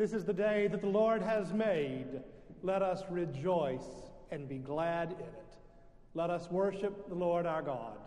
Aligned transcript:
This 0.00 0.14
is 0.14 0.24
the 0.24 0.32
day 0.32 0.66
that 0.68 0.80
the 0.80 0.86
Lord 0.86 1.20
has 1.20 1.52
made. 1.52 2.22
Let 2.62 2.80
us 2.80 3.02
rejoice 3.10 3.84
and 4.30 4.48
be 4.48 4.56
glad 4.56 5.12
in 5.12 5.18
it. 5.18 5.56
Let 6.14 6.30
us 6.30 6.50
worship 6.50 7.06
the 7.10 7.14
Lord 7.14 7.44
our 7.44 7.60
God. 7.60 7.98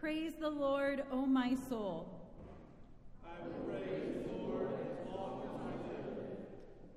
Praise 0.00 0.32
the 0.40 0.48
Lord, 0.48 1.04
O 1.12 1.26
my 1.26 1.54
soul. 1.68 2.08
I 3.22 3.46
will 3.46 3.64
praise 3.68 4.24
the 4.24 4.32
Lord 4.32 4.70
as 4.80 5.06
long 5.12 5.42
as 5.44 5.50
I 5.60 5.72
live. 5.92 6.38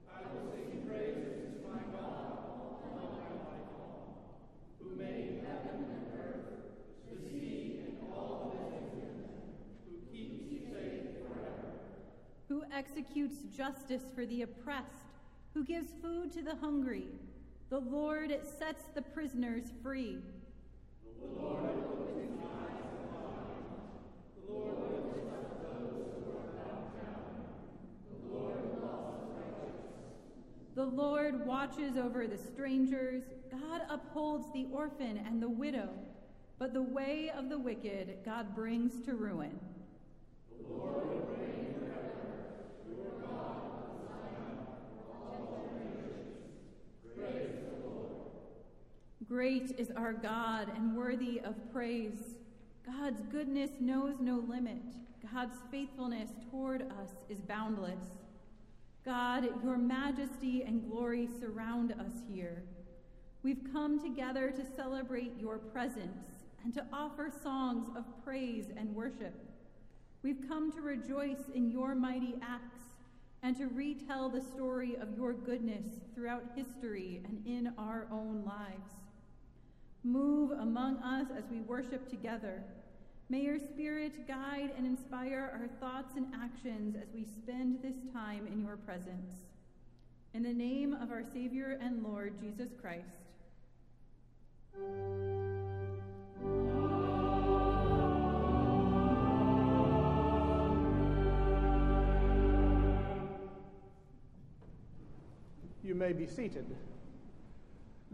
I 0.09 0.21
will 0.33 0.49
sing 0.53 0.87
praises 0.87 1.51
to 1.51 1.67
my 1.67 1.83
God 1.91 2.37
all 2.97 3.19
my 3.19 3.27
life 3.43 3.67
long, 3.77 4.15
who 4.79 4.95
made 4.95 5.43
heaven 5.45 5.83
and 5.83 6.07
earth, 6.17 6.47
the 7.11 7.17
sea 7.29 7.81
and 7.87 7.97
all 8.13 8.55
that 8.55 8.87
is 8.87 8.93
in 8.93 9.19
them, 9.19 9.51
who 9.85 9.95
keeps 10.09 10.49
you 10.49 10.59
safe 10.71 11.27
forever. 11.27 11.75
Who 12.47 12.63
executes 12.73 13.39
justice 13.53 14.03
for 14.15 14.25
the 14.25 14.43
oppressed, 14.43 15.11
who 15.53 15.65
gives 15.65 15.89
food 16.01 16.31
to 16.31 16.41
the 16.41 16.55
hungry. 16.55 17.07
The 17.69 17.79
Lord 17.79 18.33
sets 18.57 18.85
the 18.95 19.01
prisoners 19.01 19.73
free. 19.83 20.19
The 21.19 21.41
Lord 21.41 21.83
The 30.75 30.83
Lord 30.83 31.45
watches 31.45 31.97
over 31.97 32.25
the 32.25 32.37
strangers. 32.37 33.23
God 33.51 33.83
upholds 33.89 34.51
the 34.53 34.65
orphan 34.71 35.23
and 35.25 35.41
the 35.41 35.47
widow. 35.47 35.89
But 36.57 36.73
the 36.73 36.81
way 36.81 37.31
of 37.35 37.49
the 37.49 37.59
wicked 37.59 38.17
God 38.25 38.55
brings 38.55 38.99
to 39.05 39.13
ruin. 39.13 39.59
The 40.49 40.73
Lord 40.73 41.07
will 41.07 41.25
forever. 41.27 42.11
Your 42.89 43.11
God, 43.21 43.61
Zion, 44.07 44.57
all 45.11 45.67
generations. 45.69 46.37
Praise 47.15 47.55
the 47.69 47.87
Lord. 47.87 48.09
Great 49.27 49.79
is 49.79 49.91
our 49.95 50.13
God 50.13 50.71
and 50.75 50.97
worthy 50.97 51.39
of 51.39 51.55
praise. 51.71 52.35
God's 52.85 53.21
goodness 53.31 53.71
knows 53.79 54.15
no 54.19 54.43
limit. 54.47 54.81
God's 55.33 55.57
faithfulness 55.71 56.29
toward 56.49 56.81
us 56.81 57.11
is 57.29 57.39
boundless. 57.39 58.11
God, 59.05 59.47
your 59.63 59.77
majesty 59.77 60.63
and 60.63 60.89
glory 60.89 61.27
surround 61.39 61.91
us 61.93 62.21
here. 62.31 62.63
We've 63.41 63.61
come 63.71 64.01
together 64.01 64.51
to 64.51 64.65
celebrate 64.75 65.33
your 65.39 65.57
presence 65.57 66.43
and 66.63 66.73
to 66.73 66.85
offer 66.93 67.31
songs 67.43 67.89
of 67.95 68.05
praise 68.23 68.67
and 68.77 68.95
worship. 68.95 69.33
We've 70.21 70.47
come 70.47 70.71
to 70.73 70.81
rejoice 70.81 71.49
in 71.53 71.69
your 71.69 71.95
mighty 71.95 72.35
acts 72.41 72.79
and 73.43 73.57
to 73.57 73.67
retell 73.67 74.29
the 74.29 74.41
story 74.41 74.95
of 74.95 75.17
your 75.17 75.33
goodness 75.33 75.83
throughout 76.15 76.43
history 76.55 77.21
and 77.25 77.45
in 77.45 77.73
our 77.77 78.07
own 78.09 78.43
lives. 78.45 78.93
Move 80.03 80.51
among 80.51 80.97
us 80.97 81.27
as 81.37 81.45
we 81.49 81.61
worship 81.61 82.09
together. 82.09 82.61
May 83.29 83.41
your 83.41 83.57
spirit 83.57 84.27
guide 84.27 84.71
and 84.77 84.85
inspire 84.85 85.57
our 85.57 85.67
thoughts 85.79 86.17
and 86.17 86.27
actions 86.35 86.97
as 86.97 87.07
we 87.15 87.23
spend 87.23 87.81
this 87.81 87.95
time 88.11 88.45
in 88.47 88.61
your 88.61 88.75
presence. 88.75 89.33
In 90.33 90.43
the 90.43 90.53
name 90.53 90.93
of 90.93 91.09
our 91.11 91.23
Savior 91.33 91.79
and 91.81 92.03
Lord 92.03 92.33
Jesus 92.41 92.69
Christ. 92.81 93.07
You 105.81 105.95
may 105.95 106.11
be 106.11 106.27
seated. 106.27 106.65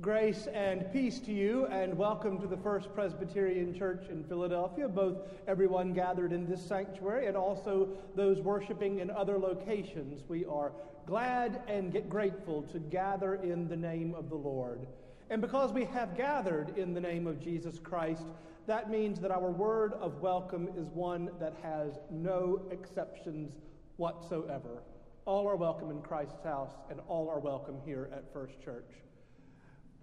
Grace 0.01 0.47
and 0.53 0.89
peace 0.93 1.19
to 1.19 1.33
you, 1.33 1.65
and 1.65 1.97
welcome 1.97 2.39
to 2.39 2.47
the 2.47 2.55
First 2.55 2.93
Presbyterian 2.93 3.77
Church 3.77 4.07
in 4.09 4.23
Philadelphia, 4.23 4.87
both 4.87 5.17
everyone 5.45 5.91
gathered 5.91 6.31
in 6.31 6.47
this 6.49 6.65
sanctuary 6.65 7.27
and 7.27 7.35
also 7.35 7.89
those 8.15 8.39
worshiping 8.39 8.99
in 8.99 9.11
other 9.11 9.37
locations. 9.37 10.23
We 10.29 10.45
are 10.45 10.71
glad 11.05 11.63
and 11.67 11.91
get 11.91 12.07
grateful 12.09 12.61
to 12.71 12.79
gather 12.79 13.35
in 13.35 13.67
the 13.67 13.75
name 13.75 14.15
of 14.15 14.29
the 14.29 14.37
Lord. 14.37 14.87
And 15.29 15.41
because 15.41 15.73
we 15.73 15.83
have 15.83 16.15
gathered 16.15 16.77
in 16.77 16.93
the 16.93 17.01
name 17.01 17.27
of 17.27 17.41
Jesus 17.41 17.77
Christ, 17.77 18.23
that 18.67 18.89
means 18.89 19.19
that 19.19 19.31
our 19.31 19.51
word 19.51 19.91
of 19.95 20.21
welcome 20.21 20.69
is 20.77 20.87
one 20.93 21.29
that 21.41 21.55
has 21.61 21.99
no 22.09 22.61
exceptions 22.71 23.51
whatsoever. 23.97 24.81
All 25.25 25.45
are 25.45 25.57
welcome 25.57 25.91
in 25.91 26.01
Christ's 26.01 26.41
house, 26.45 26.71
and 26.89 27.01
all 27.09 27.29
are 27.29 27.39
welcome 27.39 27.75
here 27.83 28.09
at 28.13 28.31
First 28.31 28.61
Church. 28.63 28.87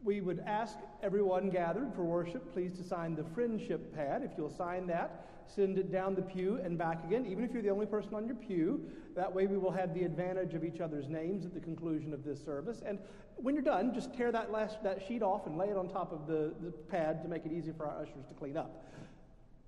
We 0.07 0.21
would 0.21 0.39
ask 0.47 0.79
everyone 1.03 1.51
gathered 1.51 1.93
for 1.93 2.05
worship, 2.05 2.53
please 2.53 2.73
to 2.75 2.85
sign 2.85 3.17
the 3.17 3.25
friendship 3.35 3.93
pad. 3.93 4.23
If 4.23 4.39
you'll 4.39 4.55
sign 4.57 4.87
that, 4.87 5.27
send 5.53 5.79
it 5.79 5.91
down 5.91 6.15
the 6.15 6.23
pew 6.23 6.61
and 6.63 6.79
back 6.79 7.05
again, 7.05 7.27
even 7.27 7.43
if 7.43 7.53
you're 7.53 7.61
the 7.61 7.71
only 7.71 7.87
person 7.87 8.15
on 8.15 8.25
your 8.25 8.37
pew. 8.37 8.89
That 9.17 9.35
way, 9.35 9.49
we 9.49 9.59
will 9.59 9.73
have 9.73 9.95
the 9.95 10.05
advantage 10.05 10.55
of 10.55 10.63
each 10.63 10.81
other's 10.81 11.09
names 11.09 11.45
at 11.45 11.55
the 11.55 11.59
conclusion 11.59 12.15
of 12.15 12.23
this 12.23 12.41
service. 12.41 12.83
And 12.87 13.01
when 13.35 13.57
you're 13.57 13.65
done, 13.65 13.93
just 13.93 14.15
tear 14.15 14.31
that, 14.31 14.53
last, 14.53 14.81
that 14.85 15.05
sheet 15.09 15.23
off 15.23 15.49
and 15.49 15.59
lay 15.59 15.71
it 15.71 15.77
on 15.77 15.89
top 15.89 16.13
of 16.13 16.29
the, 16.29 16.55
the 16.63 16.71
pad 16.71 17.21
to 17.23 17.29
make 17.29 17.45
it 17.45 17.51
easy 17.51 17.73
for 17.77 17.87
our 17.87 18.01
ushers 18.01 18.27
to 18.29 18.35
clean 18.35 18.57
up. 18.57 18.85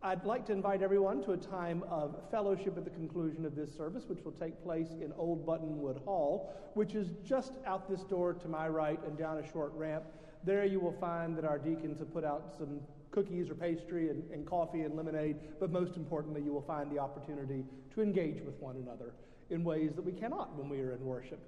I'd 0.00 0.24
like 0.24 0.46
to 0.46 0.52
invite 0.52 0.82
everyone 0.82 1.20
to 1.24 1.32
a 1.32 1.36
time 1.36 1.82
of 1.90 2.14
fellowship 2.30 2.76
at 2.76 2.84
the 2.84 2.90
conclusion 2.90 3.44
of 3.44 3.56
this 3.56 3.76
service, 3.76 4.04
which 4.06 4.24
will 4.24 4.30
take 4.30 4.62
place 4.62 4.90
in 5.00 5.12
Old 5.18 5.44
Buttonwood 5.44 6.04
Hall, 6.04 6.54
which 6.74 6.94
is 6.94 7.08
just 7.24 7.54
out 7.66 7.90
this 7.90 8.04
door 8.04 8.34
to 8.34 8.46
my 8.46 8.68
right 8.68 9.00
and 9.04 9.18
down 9.18 9.38
a 9.38 9.52
short 9.52 9.72
ramp. 9.74 10.04
There 10.44 10.64
you 10.64 10.80
will 10.80 10.96
find 11.00 11.36
that 11.36 11.44
our 11.44 11.58
deacons 11.58 11.98
have 11.98 12.12
put 12.12 12.24
out 12.24 12.54
some 12.58 12.80
cookies 13.10 13.50
or 13.50 13.54
pastry 13.54 14.10
and, 14.10 14.22
and 14.30 14.46
coffee 14.46 14.82
and 14.82 14.96
lemonade, 14.96 15.36
but 15.58 15.70
most 15.70 15.96
importantly, 15.96 16.42
you 16.42 16.52
will 16.52 16.62
find 16.62 16.90
the 16.90 16.98
opportunity 16.98 17.64
to 17.94 18.02
engage 18.02 18.42
with 18.44 18.58
one 18.60 18.76
another 18.76 19.14
in 19.50 19.64
ways 19.64 19.90
that 19.96 20.04
we 20.04 20.12
cannot 20.12 20.56
when 20.56 20.68
we 20.68 20.80
are 20.80 20.94
in 20.94 21.04
worship. 21.04 21.40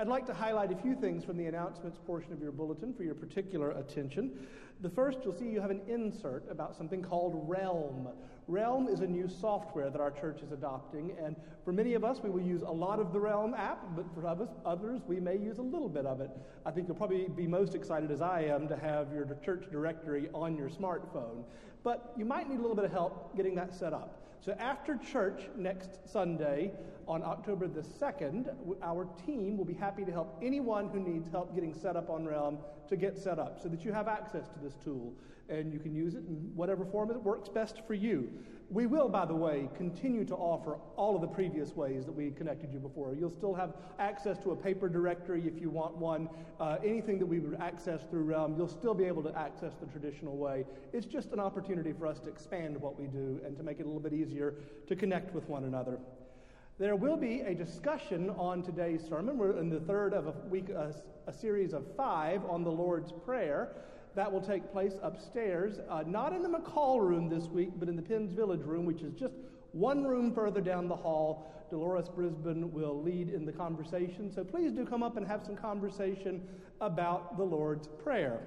I'd 0.00 0.06
like 0.06 0.26
to 0.26 0.34
highlight 0.34 0.70
a 0.70 0.76
few 0.76 0.94
things 0.94 1.24
from 1.24 1.36
the 1.36 1.46
announcements 1.46 1.98
portion 2.06 2.32
of 2.32 2.40
your 2.40 2.52
bulletin 2.52 2.94
for 2.94 3.02
your 3.02 3.16
particular 3.16 3.72
attention. 3.72 4.46
The 4.80 4.88
first, 4.88 5.18
you'll 5.24 5.36
see 5.36 5.46
you 5.46 5.60
have 5.60 5.72
an 5.72 5.80
insert 5.88 6.48
about 6.48 6.76
something 6.76 7.02
called 7.02 7.44
Realm. 7.48 8.06
Realm 8.46 8.86
is 8.86 9.00
a 9.00 9.06
new 9.08 9.28
software 9.28 9.90
that 9.90 10.00
our 10.00 10.12
church 10.12 10.40
is 10.40 10.52
adopting, 10.52 11.16
and 11.20 11.34
for 11.64 11.72
many 11.72 11.94
of 11.94 12.04
us, 12.04 12.20
we 12.22 12.30
will 12.30 12.40
use 12.40 12.62
a 12.62 12.70
lot 12.70 13.00
of 13.00 13.12
the 13.12 13.18
Realm 13.18 13.54
app, 13.54 13.84
but 13.96 14.04
for 14.14 14.24
others, 14.64 15.00
we 15.08 15.18
may 15.18 15.36
use 15.36 15.58
a 15.58 15.62
little 15.62 15.88
bit 15.88 16.06
of 16.06 16.20
it. 16.20 16.30
I 16.64 16.70
think 16.70 16.86
you'll 16.86 16.96
probably 16.96 17.26
be 17.26 17.48
most 17.48 17.74
excited, 17.74 18.12
as 18.12 18.22
I 18.22 18.42
am, 18.42 18.68
to 18.68 18.76
have 18.76 19.12
your 19.12 19.26
church 19.44 19.64
directory 19.68 20.28
on 20.32 20.56
your 20.56 20.68
smartphone. 20.68 21.42
But 21.88 22.12
you 22.18 22.26
might 22.26 22.50
need 22.50 22.58
a 22.58 22.60
little 22.60 22.76
bit 22.76 22.84
of 22.84 22.92
help 22.92 23.34
getting 23.34 23.54
that 23.54 23.74
set 23.74 23.94
up. 23.94 24.20
So 24.44 24.52
after 24.58 24.98
church 24.98 25.48
next 25.56 26.06
Sunday, 26.06 26.70
on 27.06 27.22
October 27.22 27.66
the 27.66 27.80
2nd, 27.80 28.54
our 28.82 29.08
team 29.24 29.56
will 29.56 29.64
be 29.64 29.72
happy 29.72 30.04
to 30.04 30.12
help 30.12 30.38
anyone 30.42 30.90
who 30.90 31.00
needs 31.00 31.30
help 31.30 31.54
getting 31.54 31.72
set 31.72 31.96
up 31.96 32.10
on 32.10 32.26
Realm 32.26 32.58
to 32.90 32.96
get 32.98 33.16
set 33.16 33.38
up 33.38 33.58
so 33.62 33.70
that 33.70 33.86
you 33.86 33.92
have 33.94 34.06
access 34.06 34.48
to 34.48 34.58
this 34.62 34.74
tool 34.84 35.14
and 35.48 35.72
you 35.72 35.78
can 35.78 35.94
use 35.94 36.14
it 36.14 36.24
in 36.28 36.50
whatever 36.54 36.84
form 36.84 37.10
it 37.10 37.22
works 37.22 37.48
best 37.48 37.82
for 37.86 37.94
you. 37.94 38.30
We 38.70 38.84
will, 38.84 39.08
by 39.08 39.24
the 39.24 39.34
way, 39.34 39.70
continue 39.78 40.26
to 40.26 40.34
offer 40.34 40.76
all 40.96 41.14
of 41.14 41.22
the 41.22 41.26
previous 41.26 41.74
ways 41.74 42.04
that 42.04 42.12
we 42.12 42.30
connected 42.32 42.70
you 42.70 42.78
before. 42.78 43.14
You'll 43.14 43.30
still 43.30 43.54
have 43.54 43.72
access 43.98 44.36
to 44.40 44.50
a 44.50 44.56
paper 44.56 44.90
directory 44.90 45.46
if 45.46 45.58
you 45.58 45.70
want 45.70 45.96
one. 45.96 46.28
Uh, 46.60 46.76
anything 46.84 47.18
that 47.18 47.24
we 47.24 47.38
would 47.38 47.58
access 47.60 48.02
through 48.10 48.24
Realm, 48.24 48.56
you'll 48.58 48.68
still 48.68 48.92
be 48.92 49.04
able 49.04 49.22
to 49.22 49.34
access 49.38 49.72
the 49.80 49.86
traditional 49.86 50.36
way. 50.36 50.66
It's 50.92 51.06
just 51.06 51.32
an 51.32 51.40
opportunity 51.40 51.94
for 51.94 52.06
us 52.06 52.20
to 52.20 52.28
expand 52.28 52.78
what 52.78 53.00
we 53.00 53.06
do 53.06 53.40
and 53.42 53.56
to 53.56 53.62
make 53.62 53.80
it 53.80 53.84
a 53.84 53.86
little 53.86 54.02
bit 54.02 54.12
easier 54.12 54.56
to 54.86 54.94
connect 54.94 55.34
with 55.34 55.48
one 55.48 55.64
another. 55.64 55.98
There 56.78 56.94
will 56.94 57.16
be 57.16 57.40
a 57.40 57.54
discussion 57.54 58.30
on 58.36 58.62
today's 58.62 59.02
sermon. 59.02 59.38
We're 59.38 59.58
in 59.58 59.70
the 59.70 59.80
third 59.80 60.12
of 60.12 60.26
a 60.26 60.34
week, 60.48 60.68
a, 60.68 60.94
a 61.26 61.32
series 61.32 61.72
of 61.72 61.84
five 61.96 62.44
on 62.44 62.64
the 62.64 62.70
Lord's 62.70 63.12
Prayer. 63.12 63.74
That 64.18 64.32
will 64.32 64.42
take 64.42 64.72
place 64.72 64.94
upstairs, 65.00 65.78
uh, 65.88 66.02
not 66.04 66.32
in 66.32 66.42
the 66.42 66.48
McCall 66.48 67.00
room 67.00 67.28
this 67.28 67.44
week, 67.44 67.70
but 67.78 67.88
in 67.88 67.94
the 67.94 68.02
Penns 68.02 68.32
Village 68.32 68.62
room, 68.62 68.84
which 68.84 69.02
is 69.02 69.14
just 69.14 69.34
one 69.70 70.02
room 70.02 70.34
further 70.34 70.60
down 70.60 70.88
the 70.88 70.96
hall. 70.96 71.48
Dolores 71.70 72.08
Brisbane 72.08 72.72
will 72.72 73.00
lead 73.00 73.28
in 73.28 73.46
the 73.46 73.52
conversation. 73.52 74.32
So 74.34 74.42
please 74.42 74.72
do 74.72 74.84
come 74.84 75.04
up 75.04 75.16
and 75.16 75.24
have 75.24 75.44
some 75.44 75.54
conversation 75.54 76.42
about 76.80 77.36
the 77.36 77.44
Lord's 77.44 77.86
Prayer. 78.02 78.40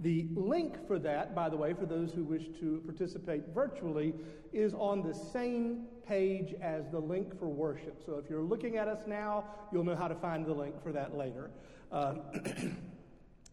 The 0.00 0.28
link 0.34 0.86
for 0.86 0.98
that, 0.98 1.34
by 1.34 1.48
the 1.48 1.56
way, 1.56 1.72
for 1.72 1.86
those 1.86 2.12
who 2.12 2.24
wish 2.24 2.48
to 2.60 2.82
participate 2.84 3.44
virtually, 3.54 4.12
is 4.52 4.74
on 4.74 5.02
the 5.02 5.14
same 5.14 5.86
page 6.06 6.54
as 6.60 6.90
the 6.90 7.00
link 7.00 7.38
for 7.38 7.48
worship. 7.48 8.02
So 8.04 8.22
if 8.22 8.28
you're 8.28 8.42
looking 8.42 8.76
at 8.76 8.86
us 8.86 9.06
now, 9.06 9.46
you'll 9.72 9.84
know 9.84 9.96
how 9.96 10.08
to 10.08 10.16
find 10.16 10.44
the 10.44 10.52
link 10.52 10.74
for 10.82 10.92
that 10.92 11.16
later. 11.16 11.48
Uh, 11.90 12.16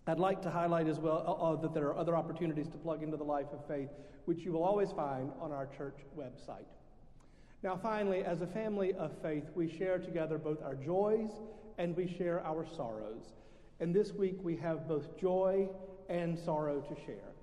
I'd 0.08 0.20
like 0.20 0.42
to 0.44 0.52
highlight 0.52 0.88
as 0.88 1.00
well 1.00 1.24
uh, 1.28 1.32
uh, 1.32 1.56
that 1.62 1.74
there 1.74 1.88
are 1.88 1.98
other 1.98 2.16
opportunities 2.16 2.68
to 2.70 2.78
plug 2.78 3.02
into 3.02 3.18
the 3.18 3.24
life 3.24 3.48
of 3.52 3.66
faith, 3.68 3.90
which 4.26 4.40
you 4.42 4.52
will 4.52 4.64
always 4.64 4.92
find 4.92 5.32
on 5.42 5.52
our 5.52 5.68
church 5.78 5.98
website. 6.16 6.68
Now, 7.64 7.80
finally, 7.82 8.24
as 8.24 8.42
a 8.42 8.48
family 8.48 8.94
of 8.94 9.12
faith, 9.24 9.46
we 9.56 9.68
share 9.68 9.98
together 9.98 10.38
both 10.38 10.62
our 10.62 10.76
joys 10.76 11.32
and 11.80 11.96
we 11.98 12.08
share 12.08 12.46
our 12.46 12.68
sorrows. 12.76 13.34
And 13.80 13.96
this 13.96 14.14
week 14.14 14.38
we 14.44 14.56
have 14.58 14.88
both 14.88 15.20
joy 15.20 15.68
and 16.08 16.38
sorrow 16.38 16.82
to 16.82 16.96
share. 17.06 17.34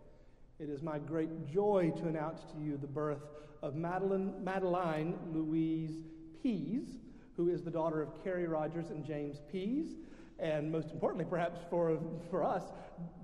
It 0.60 0.70
is 0.70 0.82
my 0.82 1.00
great 1.00 1.52
joy 1.52 1.92
to 1.96 2.06
announce 2.06 2.42
to 2.52 2.60
you 2.60 2.76
the 2.76 2.86
birth 2.86 3.22
of 3.62 3.74
Madeline, 3.74 4.32
Madeline 4.44 5.18
Louise 5.32 5.98
Pease, 6.40 7.00
who 7.36 7.48
is 7.48 7.62
the 7.62 7.70
daughter 7.70 8.00
of 8.00 8.22
Carrie 8.22 8.46
Rogers 8.46 8.90
and 8.90 9.04
James 9.04 9.38
Pease, 9.50 9.96
and 10.42 10.70
most 10.70 10.90
importantly, 10.90 11.24
perhaps 11.24 11.60
for, 11.70 11.98
for 12.28 12.42
us, 12.42 12.64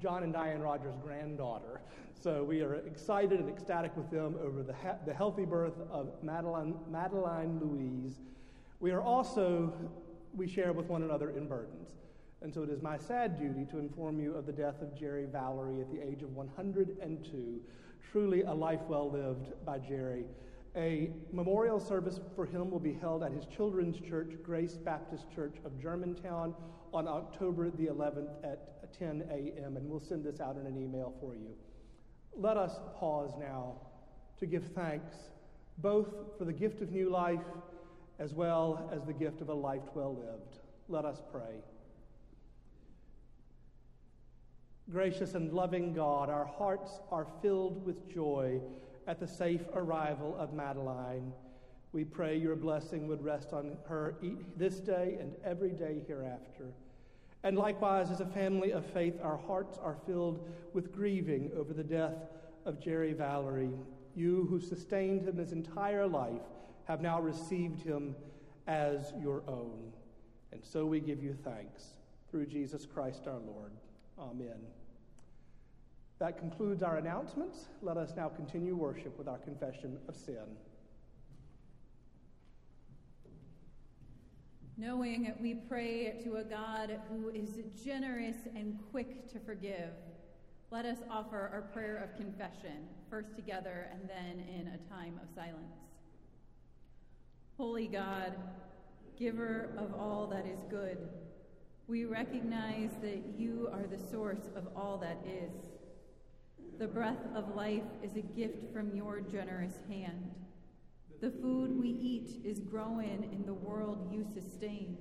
John 0.00 0.22
and 0.22 0.32
Diane 0.32 0.60
Rogers' 0.60 0.94
granddaughter. 1.02 1.80
So 2.14 2.44
we 2.44 2.62
are 2.62 2.76
excited 2.76 3.40
and 3.40 3.48
ecstatic 3.48 3.96
with 3.96 4.08
them 4.10 4.36
over 4.40 4.62
the, 4.62 4.72
ha- 4.72 4.96
the 5.04 5.12
healthy 5.12 5.44
birth 5.44 5.74
of 5.90 6.10
Madeline, 6.22 6.76
Madeline 6.88 7.58
Louise. 7.60 8.20
We 8.78 8.92
are 8.92 9.02
also, 9.02 9.72
we 10.32 10.46
share 10.46 10.72
with 10.72 10.86
one 10.86 11.02
another 11.02 11.30
in 11.30 11.48
burdens. 11.48 11.90
And 12.40 12.54
so 12.54 12.62
it 12.62 12.70
is 12.70 12.82
my 12.82 12.96
sad 12.96 13.36
duty 13.36 13.66
to 13.72 13.78
inform 13.78 14.20
you 14.20 14.34
of 14.34 14.46
the 14.46 14.52
death 14.52 14.80
of 14.80 14.96
Jerry 14.96 15.26
Valerie 15.26 15.80
at 15.80 15.90
the 15.90 16.00
age 16.00 16.22
of 16.22 16.34
102. 16.36 17.60
Truly 18.12 18.42
a 18.42 18.54
life 18.54 18.80
well 18.88 19.10
lived 19.10 19.52
by 19.66 19.80
Jerry. 19.80 20.24
A 20.76 21.10
memorial 21.32 21.80
service 21.80 22.20
for 22.36 22.46
him 22.46 22.70
will 22.70 22.78
be 22.78 22.92
held 22.92 23.24
at 23.24 23.32
his 23.32 23.44
children's 23.46 23.98
church, 23.98 24.34
Grace 24.44 24.76
Baptist 24.76 25.24
Church 25.34 25.56
of 25.64 25.80
Germantown, 25.80 26.54
on 26.92 27.06
October 27.08 27.70
the 27.70 27.86
11th 27.86 28.44
at 28.44 28.98
10 28.98 29.24
a.m., 29.30 29.76
and 29.76 29.88
we'll 29.88 30.00
send 30.00 30.24
this 30.24 30.40
out 30.40 30.56
in 30.56 30.66
an 30.66 30.76
email 30.76 31.14
for 31.20 31.34
you. 31.34 31.54
Let 32.34 32.56
us 32.56 32.78
pause 32.96 33.32
now 33.38 33.76
to 34.38 34.46
give 34.46 34.64
thanks 34.74 35.14
both 35.78 36.08
for 36.38 36.44
the 36.44 36.52
gift 36.52 36.80
of 36.82 36.90
new 36.90 37.10
life 37.10 37.40
as 38.18 38.34
well 38.34 38.90
as 38.92 39.04
the 39.04 39.12
gift 39.12 39.40
of 39.40 39.48
a 39.48 39.54
life 39.54 39.82
well 39.94 40.16
lived. 40.16 40.58
Let 40.88 41.04
us 41.04 41.22
pray. 41.30 41.62
Gracious 44.90 45.34
and 45.34 45.52
loving 45.52 45.92
God, 45.92 46.30
our 46.30 46.46
hearts 46.46 47.00
are 47.10 47.26
filled 47.42 47.84
with 47.84 48.08
joy 48.12 48.60
at 49.06 49.20
the 49.20 49.28
safe 49.28 49.62
arrival 49.74 50.34
of 50.38 50.52
Madeline. 50.52 51.32
We 51.92 52.04
pray 52.04 52.36
your 52.36 52.56
blessing 52.56 53.08
would 53.08 53.24
rest 53.24 53.52
on 53.52 53.76
her 53.88 54.16
this 54.56 54.78
day 54.80 55.16
and 55.20 55.34
every 55.44 55.70
day 55.70 56.02
hereafter. 56.06 56.72
And 57.44 57.56
likewise, 57.56 58.10
as 58.10 58.20
a 58.20 58.26
family 58.26 58.72
of 58.72 58.84
faith, 58.84 59.14
our 59.22 59.36
hearts 59.36 59.78
are 59.78 59.96
filled 60.06 60.46
with 60.74 60.92
grieving 60.92 61.50
over 61.56 61.72
the 61.72 61.84
death 61.84 62.16
of 62.66 62.80
Jerry 62.80 63.12
Valerie. 63.12 63.78
You 64.14 64.46
who 64.50 64.60
sustained 64.60 65.22
him 65.22 65.38
his 65.38 65.52
entire 65.52 66.06
life 66.06 66.42
have 66.84 67.00
now 67.00 67.20
received 67.20 67.80
him 67.80 68.14
as 68.66 69.12
your 69.20 69.42
own. 69.48 69.92
And 70.52 70.62
so 70.64 70.84
we 70.84 71.00
give 71.00 71.22
you 71.22 71.36
thanks 71.44 71.94
through 72.30 72.46
Jesus 72.46 72.86
Christ 72.86 73.26
our 73.26 73.38
Lord. 73.38 73.72
Amen. 74.18 74.58
That 76.18 76.38
concludes 76.38 76.82
our 76.82 76.96
announcements. 76.96 77.68
Let 77.80 77.96
us 77.96 78.12
now 78.16 78.28
continue 78.28 78.74
worship 78.74 79.16
with 79.16 79.28
our 79.28 79.38
confession 79.38 79.98
of 80.08 80.16
sin. 80.16 80.56
Knowing 84.80 85.32
we 85.40 85.54
pray 85.54 86.14
to 86.22 86.36
a 86.36 86.44
God 86.44 87.00
who 87.10 87.30
is 87.30 87.58
generous 87.84 88.36
and 88.54 88.78
quick 88.92 89.28
to 89.28 89.40
forgive, 89.40 89.90
let 90.70 90.84
us 90.84 90.98
offer 91.10 91.50
our 91.52 91.62
prayer 91.72 91.96
of 91.96 92.16
confession, 92.16 92.86
first 93.10 93.34
together 93.34 93.88
and 93.90 94.08
then 94.08 94.38
in 94.48 94.68
a 94.68 94.94
time 94.94 95.18
of 95.20 95.28
silence. 95.34 95.74
Holy 97.56 97.88
God, 97.88 98.34
giver 99.18 99.70
of 99.76 99.92
all 99.98 100.28
that 100.28 100.46
is 100.46 100.60
good, 100.70 101.08
we 101.88 102.04
recognize 102.04 102.90
that 103.02 103.20
you 103.36 103.68
are 103.72 103.88
the 103.88 103.98
source 103.98 104.48
of 104.54 104.68
all 104.76 104.96
that 104.98 105.18
is. 105.26 105.70
The 106.78 106.86
breath 106.86 107.26
of 107.34 107.56
life 107.56 107.82
is 108.04 108.14
a 108.14 108.20
gift 108.20 108.72
from 108.72 108.94
your 108.94 109.22
generous 109.22 109.74
hand. 109.88 110.30
The 111.20 111.30
food 111.30 111.76
we 111.78 111.88
eat 111.88 112.40
is 112.44 112.60
grown 112.60 113.02
in 113.02 113.44
the 113.44 113.54
world 113.54 114.08
you 114.12 114.24
sustain. 114.34 114.96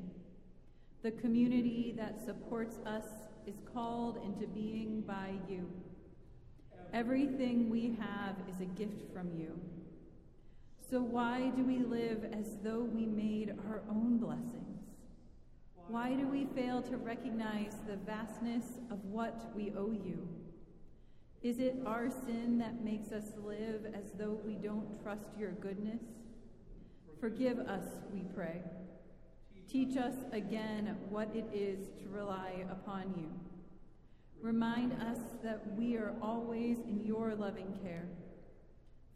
The 1.04 1.12
community 1.12 1.94
that 1.96 2.26
supports 2.26 2.78
us 2.88 3.06
is 3.46 3.56
called 3.72 4.18
into 4.26 4.48
being 4.48 5.02
by 5.02 5.34
you. 5.48 5.70
Everything 6.92 7.70
we 7.70 7.96
have 8.00 8.36
is 8.50 8.62
a 8.62 8.66
gift 8.66 9.14
from 9.14 9.30
you. 9.38 9.60
So 10.90 11.02
why 11.02 11.52
do 11.56 11.64
we 11.64 11.80
live 11.80 12.26
as 12.34 12.58
though 12.64 12.80
we 12.80 13.06
made 13.06 13.54
our 13.70 13.82
own 13.90 14.18
blessings? 14.18 14.80
Why 15.88 16.16
do 16.16 16.28
we 16.28 16.46
fail 16.56 16.82
to 16.82 16.98
recognize 16.98 17.74
the 17.88 17.98
vastness 17.98 18.80
of 18.90 19.04
what 19.06 19.52
we 19.56 19.72
owe 19.78 19.92
you? 19.92 20.28
Is 21.48 21.60
it 21.60 21.78
our 21.86 22.10
sin 22.10 22.58
that 22.58 22.84
makes 22.84 23.14
us 23.14 23.24
live 23.42 23.86
as 23.96 24.12
though 24.20 24.38
we 24.46 24.56
don't 24.56 25.02
trust 25.02 25.30
your 25.40 25.52
goodness? 25.52 26.02
Forgive 27.22 27.60
us, 27.60 27.86
we 28.14 28.24
pray. 28.36 28.62
Teach 29.72 29.96
us 29.96 30.16
again 30.34 30.98
what 31.08 31.34
it 31.34 31.46
is 31.54 31.88
to 32.02 32.10
rely 32.10 32.66
upon 32.70 33.14
you. 33.16 33.32
Remind 34.42 34.92
us 35.02 35.20
that 35.42 35.62
we 35.78 35.96
are 35.96 36.16
always 36.22 36.80
in 36.80 37.06
your 37.06 37.34
loving 37.34 37.80
care. 37.82 38.10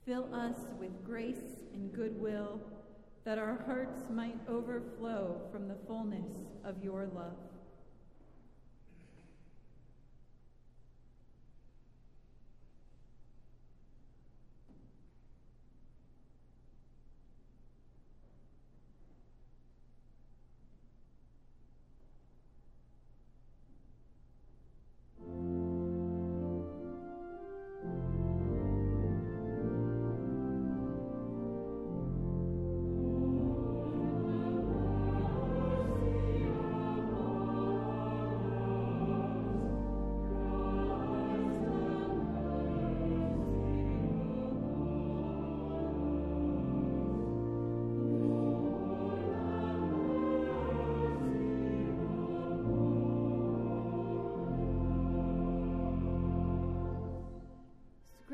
Fill 0.06 0.34
us 0.34 0.56
with 0.80 1.04
grace 1.04 1.60
and 1.74 1.92
goodwill, 1.92 2.62
that 3.26 3.40
our 3.40 3.62
hearts 3.66 4.04
might 4.10 4.40
overflow 4.48 5.42
from 5.52 5.68
the 5.68 5.76
fullness 5.86 6.32
of 6.64 6.82
your 6.82 7.10
love. 7.14 7.51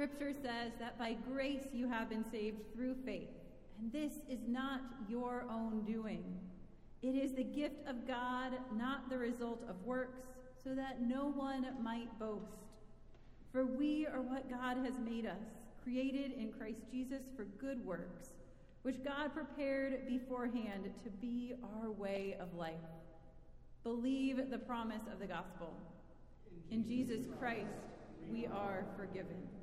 Scripture 0.07 0.39
says 0.41 0.71
that 0.79 0.97
by 0.97 1.15
grace 1.29 1.67
you 1.73 1.89
have 1.89 2.09
been 2.09 2.23
saved 2.31 2.61
through 2.73 2.95
faith, 3.05 3.27
and 3.77 3.91
this 3.91 4.13
is 4.29 4.39
not 4.47 4.79
your 5.09 5.45
own 5.51 5.83
doing. 5.85 6.23
It 7.01 7.09
is 7.15 7.33
the 7.33 7.43
gift 7.43 7.85
of 7.87 8.07
God, 8.07 8.53
not 8.75 9.09
the 9.09 9.17
result 9.17 9.63
of 9.69 9.75
works, 9.83 10.21
so 10.63 10.73
that 10.75 11.01
no 11.01 11.25
one 11.25 11.65
might 11.83 12.17
boast. 12.19 12.69
For 13.51 13.65
we 13.65 14.07
are 14.07 14.21
what 14.21 14.49
God 14.49 14.77
has 14.77 14.97
made 14.97 15.25
us, 15.25 15.43
created 15.83 16.31
in 16.39 16.53
Christ 16.53 16.79
Jesus 16.89 17.23
for 17.35 17.43
good 17.43 17.85
works, 17.85 18.29
which 18.83 19.03
God 19.03 19.33
prepared 19.33 20.07
beforehand 20.07 20.89
to 21.03 21.09
be 21.09 21.53
our 21.81 21.91
way 21.91 22.37
of 22.39 22.53
life. 22.53 22.73
Believe 23.83 24.49
the 24.49 24.57
promise 24.57 25.03
of 25.11 25.19
the 25.19 25.27
gospel. 25.27 25.73
In 26.71 26.85
Jesus 26.85 27.25
Christ, 27.39 27.67
we 28.31 28.45
are 28.45 28.85
forgiven. 28.97 29.56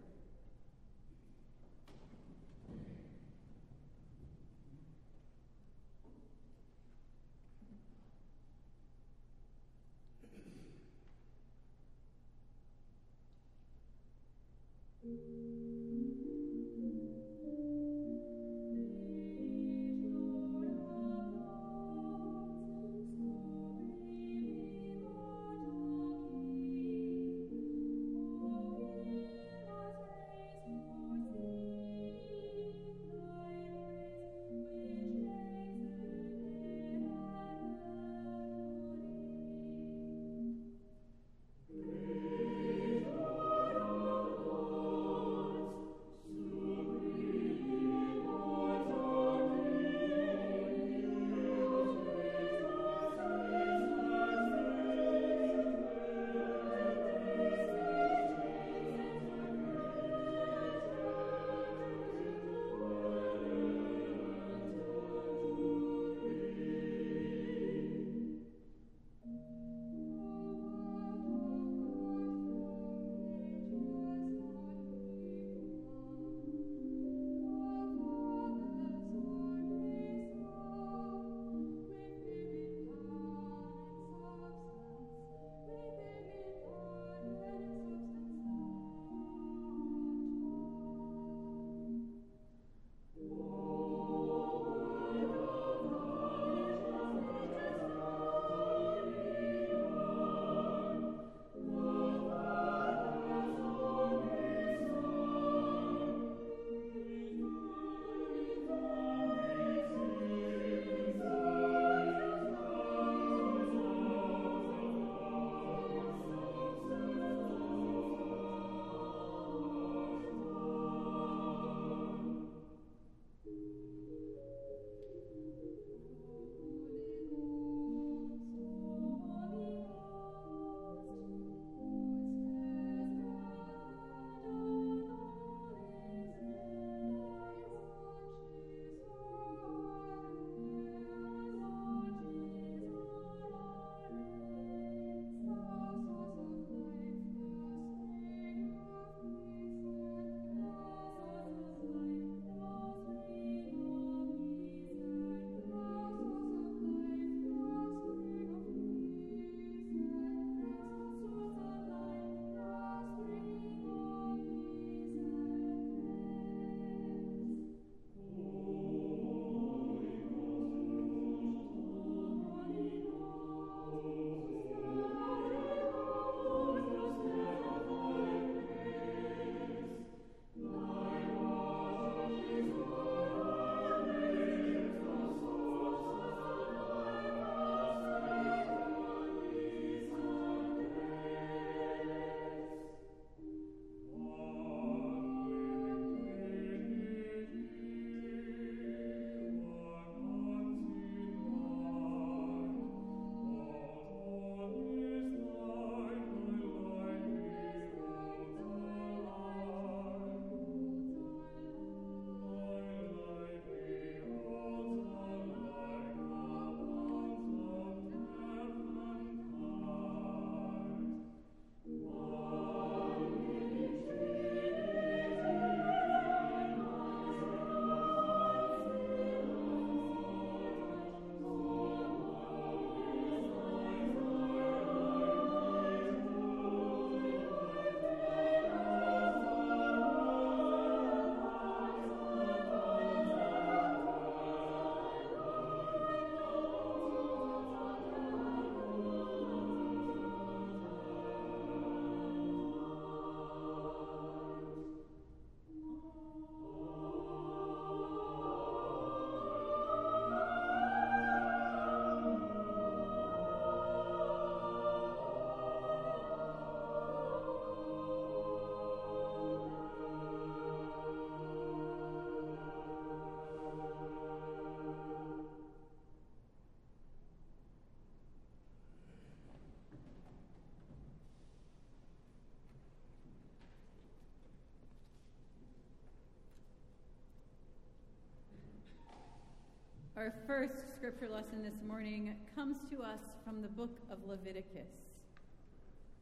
Our 290.25 290.33
first 290.47 290.97
scripture 290.97 291.29
lesson 291.29 291.63
this 291.63 291.87
morning 291.87 292.35
comes 292.57 292.79
to 292.91 293.03
us 293.03 293.19
from 293.45 293.61
the 293.61 293.69
book 293.69 293.99
of 294.11 294.17
Leviticus, 294.27 294.89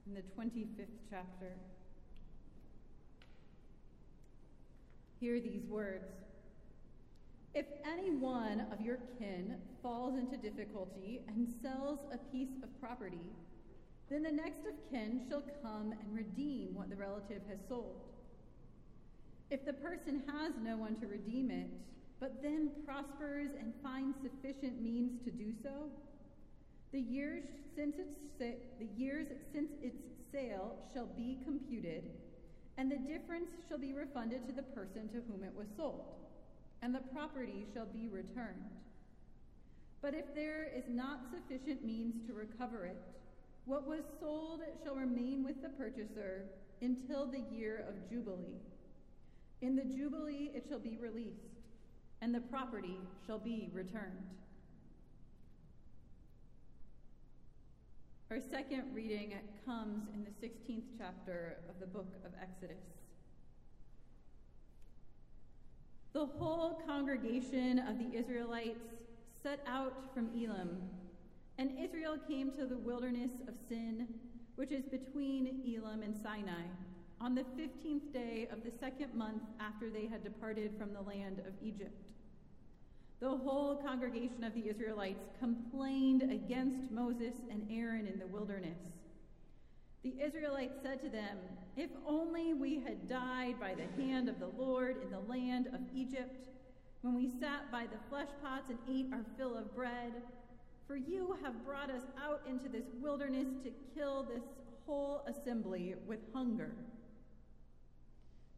in 0.08 0.14
the 0.14 0.22
25th 0.36 0.88
chapter. 1.08 1.52
Hear 5.20 5.38
these 5.38 5.62
words 5.68 6.10
If 7.54 7.66
any 7.86 8.10
one 8.10 8.66
of 8.72 8.80
your 8.80 8.98
kin 9.20 9.54
falls 9.84 10.18
into 10.18 10.36
difficulty 10.36 11.20
and 11.28 11.46
sells 11.62 12.00
a 12.12 12.18
piece 12.32 12.56
of 12.64 12.80
property, 12.80 13.30
then 14.10 14.24
the 14.24 14.32
next 14.32 14.66
of 14.66 14.74
kin 14.90 15.20
shall 15.28 15.44
come 15.62 15.92
and 15.92 16.12
redeem 16.12 16.74
what 16.74 16.90
the 16.90 16.96
relative 16.96 17.42
has 17.48 17.58
sold. 17.68 18.00
If 19.48 19.64
the 19.64 19.74
person 19.74 20.24
has 20.26 20.54
no 20.60 20.76
one 20.76 20.96
to 20.96 21.06
redeem 21.06 21.52
it, 21.52 21.70
but 22.22 22.40
then 22.40 22.70
prospers 22.86 23.50
and 23.58 23.74
finds 23.82 24.16
sufficient 24.22 24.80
means 24.80 25.10
to 25.24 25.30
do 25.32 25.52
so, 25.60 25.90
the 26.92 27.00
years 27.00 27.42
since 27.74 27.96
its, 27.98 28.14
the 28.78 28.86
years 28.96 29.26
since 29.52 29.72
its 29.82 29.96
sale 30.30 30.76
shall 30.94 31.06
be 31.16 31.40
computed, 31.42 32.04
and 32.78 32.88
the 32.88 32.96
difference 32.96 33.50
shall 33.68 33.76
be 33.78 33.92
refunded 33.92 34.46
to 34.46 34.52
the 34.52 34.62
person 34.62 35.08
to 35.08 35.20
whom 35.26 35.42
it 35.42 35.52
was 35.52 35.66
sold, 35.76 36.14
and 36.80 36.94
the 36.94 37.00
property 37.12 37.66
shall 37.74 37.86
be 37.86 38.06
returned. 38.06 38.70
But 40.00 40.14
if 40.14 40.32
there 40.32 40.68
is 40.76 40.84
not 40.88 41.22
sufficient 41.34 41.84
means 41.84 42.24
to 42.28 42.34
recover 42.34 42.86
it, 42.86 43.02
what 43.64 43.88
was 43.88 44.04
sold 44.20 44.60
shall 44.84 44.94
remain 44.94 45.42
with 45.42 45.60
the 45.60 45.70
purchaser 45.70 46.44
until 46.80 47.26
the 47.26 47.42
year 47.52 47.84
of 47.88 48.08
Jubilee. 48.08 48.60
In 49.60 49.74
the 49.74 49.84
Jubilee 49.84 50.52
it 50.54 50.66
shall 50.68 50.78
be 50.78 50.98
released 51.00 51.51
and 52.22 52.32
the 52.32 52.40
property 52.40 52.96
shall 53.26 53.40
be 53.40 53.68
returned. 53.74 54.22
Our 58.30 58.38
second 58.40 58.84
reading 58.94 59.34
comes 59.66 60.04
in 60.14 60.24
the 60.24 60.30
16th 60.30 60.84
chapter 60.96 61.58
of 61.68 61.80
the 61.80 61.86
book 61.86 62.14
of 62.24 62.30
Exodus. 62.40 62.84
The 66.12 66.24
whole 66.24 66.80
congregation 66.86 67.80
of 67.80 67.98
the 67.98 68.16
Israelites 68.16 68.86
set 69.42 69.60
out 69.66 70.14
from 70.14 70.30
Elim, 70.34 70.80
and 71.58 71.72
Israel 71.78 72.16
came 72.28 72.52
to 72.52 72.66
the 72.66 72.78
wilderness 72.78 73.32
of 73.48 73.54
Sin, 73.68 74.06
which 74.54 74.70
is 74.70 74.84
between 74.84 75.62
Elim 75.66 76.02
and 76.02 76.16
Sinai 76.16 76.62
on 77.22 77.36
the 77.36 77.44
15th 77.56 78.12
day 78.12 78.48
of 78.50 78.64
the 78.64 78.70
second 78.80 79.14
month 79.14 79.42
after 79.60 79.88
they 79.88 80.06
had 80.06 80.24
departed 80.24 80.72
from 80.76 80.92
the 80.92 81.00
land 81.00 81.38
of 81.46 81.52
Egypt. 81.62 82.02
The 83.20 83.28
whole 83.28 83.76
congregation 83.76 84.42
of 84.42 84.52
the 84.54 84.68
Israelites 84.68 85.24
complained 85.38 86.22
against 86.22 86.90
Moses 86.90 87.34
and 87.48 87.64
Aaron 87.70 88.08
in 88.08 88.18
the 88.18 88.26
wilderness. 88.26 88.78
The 90.02 90.14
Israelites 90.20 90.74
said 90.82 91.00
to 91.02 91.08
them, 91.08 91.38
If 91.76 91.90
only 92.04 92.54
we 92.54 92.80
had 92.80 93.08
died 93.08 93.54
by 93.60 93.74
the 93.74 94.02
hand 94.02 94.28
of 94.28 94.40
the 94.40 94.50
Lord 94.58 94.96
in 95.00 95.10
the 95.10 95.20
land 95.20 95.68
of 95.68 95.80
Egypt, 95.94 96.48
when 97.02 97.14
we 97.14 97.28
sat 97.40 97.70
by 97.70 97.84
the 97.84 97.98
flesh 98.08 98.28
pots 98.42 98.68
and 98.68 98.78
ate 98.88 99.12
our 99.12 99.24
fill 99.36 99.56
of 99.56 99.72
bread. 99.76 100.12
For 100.88 100.96
you 100.96 101.36
have 101.44 101.64
brought 101.64 101.90
us 101.90 102.02
out 102.20 102.42
into 102.48 102.68
this 102.68 102.86
wilderness 103.00 103.46
to 103.62 103.70
kill 103.94 104.24
this 104.24 104.42
whole 104.86 105.24
assembly 105.28 105.94
with 106.06 106.18
hunger. 106.34 106.72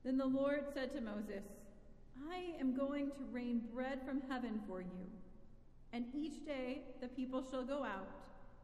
Then 0.05 0.19
the 0.19 0.27
Lord 0.27 0.65
said 0.75 0.93
to 0.95 1.01
Moses, 1.01 1.45
I 2.31 2.61
am 2.61 2.77
going 2.77 3.11
to 3.11 3.25
rain 3.33 3.63
bread 3.75 4.01
from 4.07 4.23
heaven 4.29 4.61
for 4.69 4.81
you, 4.81 5.07
and 5.93 6.05
each 6.15 6.45
day 6.45 6.83
the 7.01 7.09
people 7.09 7.43
shall 7.51 7.65
go 7.65 7.83
out 7.83 8.09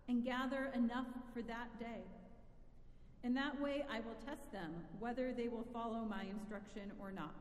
and 0.08 0.24
gather 0.24 0.70
enough 0.74 1.06
for 1.32 1.42
that 1.42 1.78
day. 1.78 2.02
In 3.22 3.34
that 3.34 3.60
way 3.60 3.84
I 3.90 4.00
will 4.00 4.16
test 4.26 4.52
them 4.52 4.72
whether 4.98 5.32
they 5.32 5.48
will 5.48 5.66
follow 5.72 6.04
my 6.04 6.24
instruction 6.24 6.92
or 7.00 7.10
not. 7.10 7.34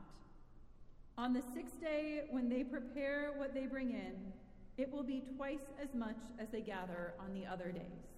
On 1.18 1.34
the 1.34 1.44
sixth 1.54 1.82
day, 1.82 2.22
when 2.32 2.48
they 2.48 2.64
prepare 2.64 3.34
what 3.36 3.54
they 3.54 3.66
bring 3.66 3.92
in, 3.92 4.16
it 4.78 4.90
will 4.90 5.04
be 5.04 5.22
twice 5.36 5.66
as 5.82 5.94
much 5.94 6.20
as 6.40 6.48
they 6.50 6.62
gather 6.62 7.14
on 7.20 7.34
the 7.34 7.46
other 7.46 7.72
days. 7.72 8.09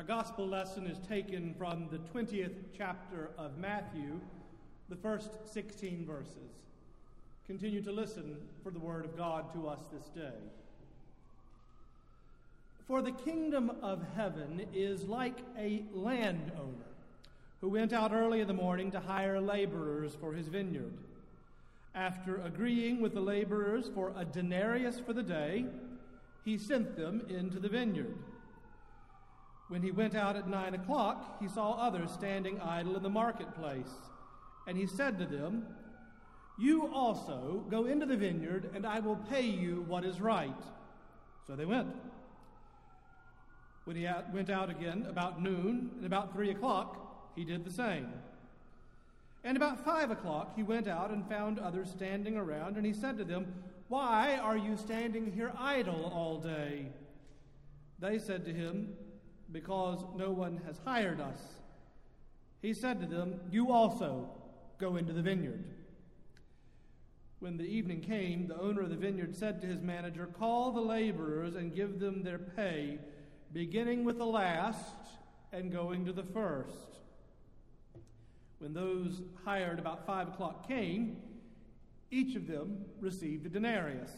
Our 0.00 0.06
gospel 0.06 0.48
lesson 0.48 0.86
is 0.86 0.98
taken 1.06 1.54
from 1.58 1.86
the 1.90 1.98
20th 1.98 2.54
chapter 2.74 3.32
of 3.36 3.58
Matthew, 3.58 4.18
the 4.88 4.96
first 4.96 5.28
16 5.52 6.06
verses. 6.06 6.54
Continue 7.46 7.82
to 7.82 7.92
listen 7.92 8.38
for 8.62 8.70
the 8.70 8.78
word 8.78 9.04
of 9.04 9.14
God 9.14 9.52
to 9.52 9.68
us 9.68 9.80
this 9.92 10.06
day. 10.06 10.38
For 12.86 13.02
the 13.02 13.12
kingdom 13.12 13.72
of 13.82 14.02
heaven 14.16 14.66
is 14.72 15.04
like 15.04 15.36
a 15.58 15.82
landowner 15.92 16.94
who 17.60 17.68
went 17.68 17.92
out 17.92 18.10
early 18.10 18.40
in 18.40 18.48
the 18.48 18.54
morning 18.54 18.90
to 18.92 19.00
hire 19.00 19.38
laborers 19.38 20.16
for 20.18 20.32
his 20.32 20.48
vineyard. 20.48 20.96
After 21.94 22.40
agreeing 22.40 23.02
with 23.02 23.12
the 23.12 23.20
laborers 23.20 23.90
for 23.94 24.14
a 24.16 24.24
denarius 24.24 24.98
for 24.98 25.12
the 25.12 25.22
day, 25.22 25.66
he 26.42 26.56
sent 26.56 26.96
them 26.96 27.20
into 27.28 27.60
the 27.60 27.68
vineyard. 27.68 28.16
When 29.70 29.82
he 29.82 29.92
went 29.92 30.16
out 30.16 30.34
at 30.34 30.48
nine 30.48 30.74
o'clock, 30.74 31.40
he 31.40 31.46
saw 31.46 31.74
others 31.74 32.10
standing 32.10 32.60
idle 32.60 32.96
in 32.96 33.04
the 33.04 33.08
marketplace. 33.08 33.92
And 34.66 34.76
he 34.76 34.84
said 34.84 35.16
to 35.20 35.26
them, 35.26 35.64
You 36.58 36.92
also 36.92 37.64
go 37.70 37.86
into 37.86 38.04
the 38.04 38.16
vineyard, 38.16 38.70
and 38.74 38.84
I 38.84 38.98
will 38.98 39.14
pay 39.14 39.46
you 39.46 39.84
what 39.86 40.04
is 40.04 40.20
right. 40.20 40.60
So 41.46 41.54
they 41.54 41.66
went. 41.66 41.94
When 43.84 43.94
he 43.94 44.08
went 44.32 44.50
out 44.50 44.70
again 44.70 45.06
about 45.08 45.40
noon 45.40 45.92
and 45.98 46.04
about 46.04 46.32
three 46.32 46.50
o'clock, 46.50 47.30
he 47.36 47.44
did 47.44 47.64
the 47.64 47.70
same. 47.70 48.08
And 49.44 49.56
about 49.56 49.84
five 49.84 50.10
o'clock, 50.10 50.56
he 50.56 50.64
went 50.64 50.88
out 50.88 51.12
and 51.12 51.28
found 51.28 51.60
others 51.60 51.90
standing 51.90 52.36
around, 52.36 52.76
and 52.76 52.84
he 52.84 52.92
said 52.92 53.18
to 53.18 53.24
them, 53.24 53.54
Why 53.86 54.34
are 54.34 54.56
you 54.56 54.76
standing 54.76 55.30
here 55.30 55.52
idle 55.56 56.10
all 56.12 56.38
day? 56.40 56.88
They 58.00 58.18
said 58.18 58.44
to 58.46 58.52
him, 58.52 58.96
because 59.52 60.04
no 60.16 60.30
one 60.30 60.60
has 60.66 60.80
hired 60.84 61.20
us. 61.20 61.40
He 62.62 62.74
said 62.74 63.00
to 63.00 63.06
them, 63.06 63.40
You 63.50 63.72
also 63.72 64.30
go 64.78 64.96
into 64.96 65.12
the 65.12 65.22
vineyard. 65.22 65.64
When 67.38 67.56
the 67.56 67.64
evening 67.64 68.02
came, 68.02 68.48
the 68.48 68.60
owner 68.60 68.82
of 68.82 68.90
the 68.90 68.96
vineyard 68.96 69.34
said 69.34 69.60
to 69.62 69.66
his 69.66 69.80
manager, 69.80 70.26
Call 70.26 70.72
the 70.72 70.80
laborers 70.80 71.54
and 71.54 71.74
give 71.74 71.98
them 71.98 72.22
their 72.22 72.38
pay, 72.38 72.98
beginning 73.52 74.04
with 74.04 74.18
the 74.18 74.26
last 74.26 74.94
and 75.52 75.72
going 75.72 76.04
to 76.04 76.12
the 76.12 76.22
first. 76.22 76.98
When 78.58 78.74
those 78.74 79.22
hired 79.44 79.78
about 79.78 80.06
five 80.06 80.28
o'clock 80.28 80.68
came, 80.68 81.16
each 82.10 82.36
of 82.36 82.46
them 82.46 82.84
received 83.00 83.46
a 83.46 83.48
denarius. 83.48 84.12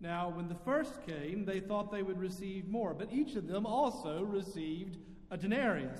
Now, 0.00 0.28
when 0.28 0.48
the 0.48 0.54
first 0.54 1.04
came, 1.06 1.44
they 1.44 1.60
thought 1.60 1.90
they 1.90 2.02
would 2.02 2.20
receive 2.20 2.68
more, 2.68 2.94
but 2.94 3.12
each 3.12 3.34
of 3.34 3.48
them 3.48 3.66
also 3.66 4.22
received 4.22 4.96
a 5.30 5.36
denarius. 5.36 5.98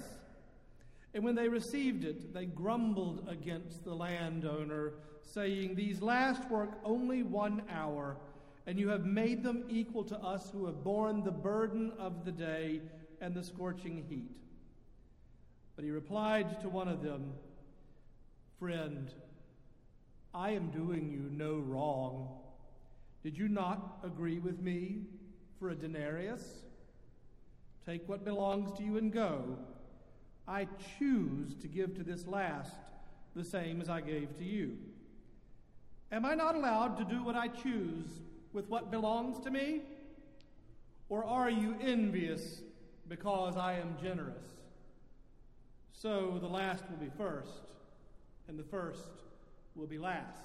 And 1.15 1.25
when 1.25 1.35
they 1.35 1.49
received 1.49 2.05
it, 2.05 2.33
they 2.33 2.47
grumbled 2.47 3.27
against 3.29 3.85
the 3.85 3.95
landowner, 3.95 4.93
saying, 5.23 5.75
These 5.75 6.01
last 6.01 6.49
work 6.49 6.79
only 6.85 7.23
one 7.25 7.63
hour, 7.71 8.17
and 8.67 8.79
you 8.79 8.89
have 8.89 9.05
made 9.05 9.43
them 9.43 9.65
equal 9.69 10.05
to 10.05 10.19
us 10.19 10.51
who 10.51 10.67
have 10.67 10.85
borne 10.85 11.25
the 11.25 11.33
burden 11.33 11.93
of 11.99 12.25
the 12.25 12.33
day 12.33 12.83
and 13.21 13.35
the 13.35 13.43
scorching 13.43 14.05
heat. 14.09 14.37
But 15.75 15.85
he 15.85 15.91
replied 15.91 16.61
to 16.61 16.69
one 16.69 16.89
of 16.89 17.03
them, 17.03 17.33
Friend, 18.59 19.13
I 20.35 20.51
am 20.51 20.71
doing 20.71 21.11
you 21.11 21.31
no 21.33 21.59
wrong. 21.59 22.39
Did 23.22 23.37
you 23.37 23.48
not 23.48 23.98
agree 24.04 24.38
with 24.38 24.61
me 24.61 25.02
for 25.59 25.70
a 25.70 25.74
denarius? 25.74 26.44
Take 27.85 28.09
what 28.09 28.24
belongs 28.24 28.76
to 28.78 28.85
you 28.85 28.96
and 28.98 29.12
go. 29.12 29.59
I 30.46 30.66
choose 30.98 31.54
to 31.57 31.68
give 31.68 31.94
to 31.96 32.02
this 32.02 32.26
last 32.26 32.76
the 33.35 33.44
same 33.44 33.81
as 33.81 33.88
I 33.88 34.00
gave 34.00 34.37
to 34.38 34.44
you. 34.44 34.76
Am 36.11 36.24
I 36.24 36.35
not 36.35 36.54
allowed 36.54 36.96
to 36.98 37.04
do 37.04 37.22
what 37.22 37.37
I 37.37 37.48
choose 37.48 38.07
with 38.52 38.68
what 38.68 38.90
belongs 38.90 39.42
to 39.44 39.50
me? 39.50 39.83
Or 41.09 41.24
are 41.24 41.50
you 41.50 41.76
envious 41.81 42.61
because 43.09 43.57
I 43.57 43.74
am 43.74 43.96
generous? 44.02 44.44
So 45.92 46.38
the 46.40 46.46
last 46.46 46.85
will 46.88 46.98
be 46.98 47.11
first, 47.16 47.50
and 48.46 48.59
the 48.59 48.64
first 48.64 49.02
will 49.74 49.87
be 49.87 49.98
last. 49.98 50.44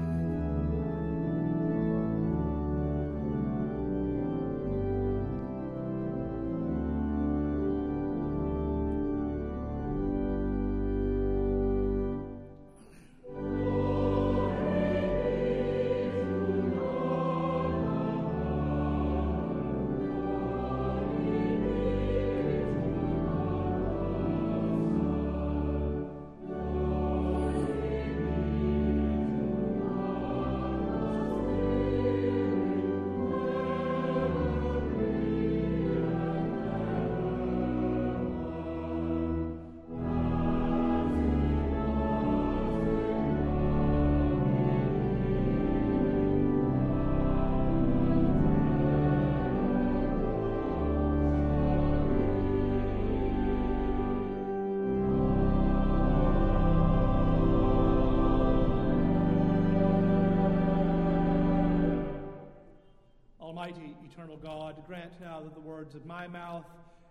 Eternal 64.21 64.37
God, 64.37 64.75
grant 64.85 65.19
now 65.19 65.41
that 65.41 65.55
the 65.55 65.59
words 65.59 65.95
of 65.95 66.05
my 66.05 66.27
mouth 66.27 66.65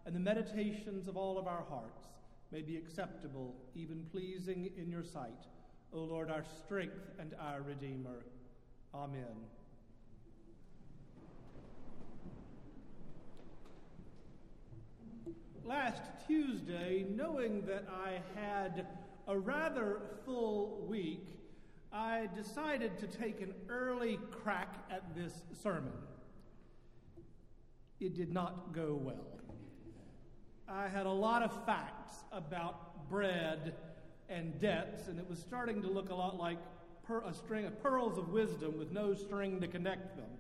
and 0.06 0.14
the 0.14 0.20
meditations 0.20 1.08
of 1.08 1.16
all 1.16 1.38
of 1.38 1.48
our 1.48 1.64
hearts 1.68 2.04
may 2.52 2.62
be 2.62 2.76
acceptable, 2.76 3.56
even 3.74 4.06
pleasing 4.12 4.70
in 4.76 4.88
your 4.88 5.02
sight, 5.02 5.48
O 5.92 5.98
Lord, 5.98 6.30
our 6.30 6.44
strength 6.64 7.10
and 7.18 7.34
our 7.40 7.62
Redeemer. 7.62 8.24
Amen. 8.94 9.24
Last 15.64 16.02
Tuesday, 16.28 17.06
knowing 17.10 17.66
that 17.66 17.88
I 17.92 18.20
had 18.38 18.86
a 19.26 19.36
rather 19.36 20.00
full 20.24 20.86
week, 20.88 21.26
I 21.92 22.28
decided 22.36 22.98
to 22.98 23.08
take 23.08 23.40
an 23.40 23.52
early 23.68 24.20
crack 24.30 24.86
at 24.92 25.12
this 25.16 25.32
sermon. 25.60 25.92
It 28.00 28.14
did 28.14 28.32
not 28.32 28.72
go 28.72 28.98
well. 29.00 29.26
I 30.66 30.88
had 30.88 31.06
a 31.06 31.10
lot 31.12 31.42
of 31.42 31.66
facts 31.66 32.14
about 32.32 33.08
bread 33.10 33.74
and 34.28 34.58
debts, 34.58 35.08
and 35.08 35.18
it 35.18 35.28
was 35.28 35.38
starting 35.38 35.82
to 35.82 35.88
look 35.88 36.10
a 36.10 36.14
lot 36.14 36.38
like 36.38 36.58
per- 37.02 37.22
a 37.24 37.34
string 37.34 37.66
of 37.66 37.82
pearls 37.82 38.16
of 38.16 38.28
wisdom 38.28 38.78
with 38.78 38.92
no 38.92 39.14
string 39.14 39.60
to 39.60 39.66
connect 39.66 40.16
them. 40.16 40.30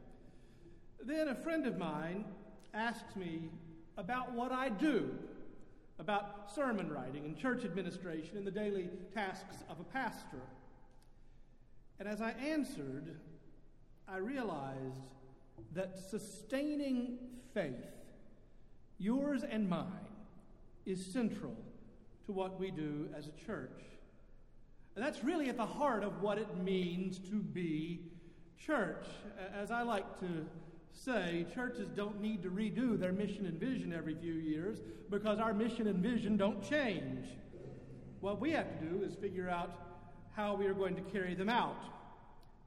Then 1.04 1.28
a 1.28 1.34
friend 1.34 1.66
of 1.66 1.76
mine 1.76 2.24
asked 2.72 3.16
me 3.16 3.50
about 3.96 4.32
what 4.32 4.52
I 4.52 4.68
do, 4.68 5.10
about 5.98 6.50
sermon 6.54 6.90
writing 6.90 7.24
and 7.24 7.36
church 7.36 7.64
administration 7.64 8.38
and 8.38 8.46
the 8.46 8.50
daily 8.52 8.88
tasks 9.12 9.56
of 9.68 9.80
a 9.80 9.84
pastor. 9.84 10.40
And 11.98 12.08
as 12.08 12.22
I 12.22 12.30
answered, 12.30 13.16
I 14.08 14.16
realized 14.16 15.19
that 15.72 15.96
sustaining 16.10 17.18
faith, 17.54 17.74
yours 18.98 19.42
and 19.42 19.68
mine, 19.68 19.86
is 20.86 21.04
central 21.04 21.56
to 22.26 22.32
what 22.32 22.58
we 22.58 22.70
do 22.70 23.08
as 23.16 23.28
a 23.28 23.46
church. 23.46 23.82
And 24.96 25.04
that's 25.04 25.22
really 25.22 25.48
at 25.48 25.56
the 25.56 25.66
heart 25.66 26.02
of 26.02 26.20
what 26.20 26.38
it 26.38 26.56
means 26.58 27.18
to 27.30 27.36
be 27.36 28.00
church. 28.58 29.06
As 29.54 29.70
I 29.70 29.82
like 29.82 30.20
to 30.20 30.46
say, 30.92 31.46
churches 31.54 31.88
don't 31.94 32.20
need 32.20 32.42
to 32.42 32.50
redo 32.50 32.98
their 32.98 33.12
mission 33.12 33.46
and 33.46 33.58
vision 33.58 33.92
every 33.92 34.14
few 34.14 34.34
years 34.34 34.78
because 35.08 35.38
our 35.38 35.54
mission 35.54 35.86
and 35.86 36.02
vision 36.02 36.36
don't 36.36 36.62
change. 36.68 37.26
What 38.20 38.40
we 38.40 38.50
have 38.50 38.78
to 38.78 38.84
do 38.84 39.02
is 39.02 39.14
figure 39.14 39.48
out 39.48 39.70
how 40.34 40.54
we 40.54 40.66
are 40.66 40.74
going 40.74 40.94
to 40.96 41.02
carry 41.02 41.34
them 41.34 41.48
out, 41.48 41.82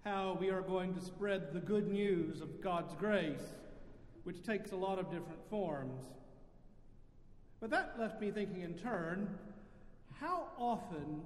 how 0.03 0.37
we 0.39 0.49
are 0.49 0.61
going 0.61 0.93
to 0.93 1.01
spread 1.01 1.53
the 1.53 1.59
good 1.59 1.87
news 1.87 2.41
of 2.41 2.61
God's 2.61 2.93
grace, 2.95 3.55
which 4.23 4.43
takes 4.43 4.71
a 4.71 4.75
lot 4.75 4.99
of 4.99 5.05
different 5.05 5.39
forms. 5.49 6.03
But 7.61 7.69
that 7.69 7.95
left 7.97 8.19
me 8.19 8.29
thinking 8.31 8.61
in 8.61 8.73
turn 8.73 9.37
how 10.19 10.47
often 10.57 11.21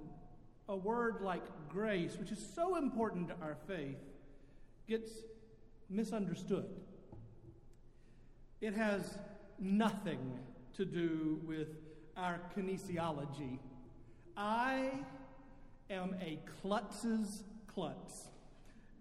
a 0.69 0.75
word 0.75 1.21
like 1.21 1.43
grace, 1.69 2.17
which 2.17 2.31
is 2.31 2.45
so 2.53 2.75
important 2.75 3.29
to 3.29 3.35
our 3.41 3.57
faith, 3.67 3.97
gets 4.87 5.09
misunderstood. 5.89 6.69
It 8.61 8.73
has 8.73 9.17
nothing 9.59 10.39
to 10.75 10.85
do 10.85 11.39
with 11.45 11.69
our 12.15 12.39
kinesiology. 12.55 13.59
I 14.35 14.91
am 15.89 16.15
a 16.21 16.39
klutz's 16.61 17.43
klutz. 17.73 18.27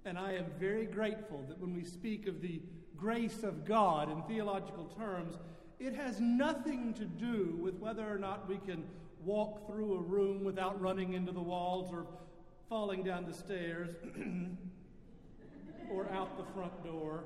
And 0.07 0.17
I 0.17 0.35
am 0.35 0.47
very 0.61 0.87
grateful 0.87 1.45
that 1.49 1.61
when 1.61 1.75
we 1.75 1.83
speak 1.83 2.29
of 2.29 2.41
the 2.41 2.63
grace 2.97 3.43
of 3.43 3.65
God 3.65 4.09
in 4.09 4.23
theological 4.23 4.85
terms, 4.97 5.35
it 5.81 5.97
has 5.97 6.21
nothing 6.21 6.95
to 6.95 7.05
do 7.05 7.59
with 7.61 7.75
whether 7.81 8.09
or 8.09 8.17
not 8.17 8.49
we 8.49 8.59
can 8.59 8.85
walk 9.25 9.67
through 9.67 9.95
a 9.95 10.01
room 10.01 10.45
without 10.45 10.81
running 10.81 11.15
into 11.15 11.33
the 11.33 11.41
walls 11.41 11.93
or 11.93 12.07
falling 12.69 13.03
down 13.03 13.27
the 13.27 13.35
stairs 13.35 13.91
or 15.91 16.09
out 16.13 16.39
the 16.39 16.53
front 16.55 16.85
door. 16.85 17.25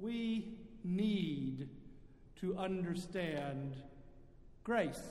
We 0.00 0.60
need 0.84 1.68
to 2.36 2.56
understand 2.56 3.74
grace. 4.62 5.02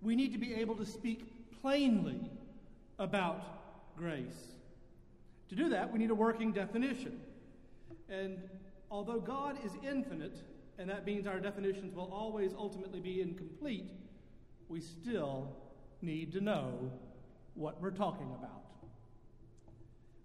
We 0.00 0.14
need 0.14 0.32
to 0.34 0.38
be 0.38 0.54
able 0.54 0.76
to 0.76 0.86
speak 0.86 1.60
plainly 1.60 2.30
about 3.00 3.56
grace. 3.96 4.54
To 5.48 5.54
do 5.54 5.68
that, 5.70 5.92
we 5.92 5.98
need 5.98 6.10
a 6.10 6.14
working 6.14 6.52
definition. 6.52 7.20
And 8.08 8.38
although 8.90 9.20
God 9.20 9.56
is 9.64 9.72
infinite, 9.88 10.36
and 10.78 10.90
that 10.90 11.06
means 11.06 11.26
our 11.26 11.40
definitions 11.40 11.94
will 11.94 12.10
always 12.12 12.52
ultimately 12.56 13.00
be 13.00 13.20
incomplete, 13.20 13.90
we 14.68 14.80
still 14.80 15.56
need 16.02 16.32
to 16.32 16.40
know 16.40 16.90
what 17.54 17.80
we're 17.80 17.90
talking 17.90 18.26
about. 18.38 18.62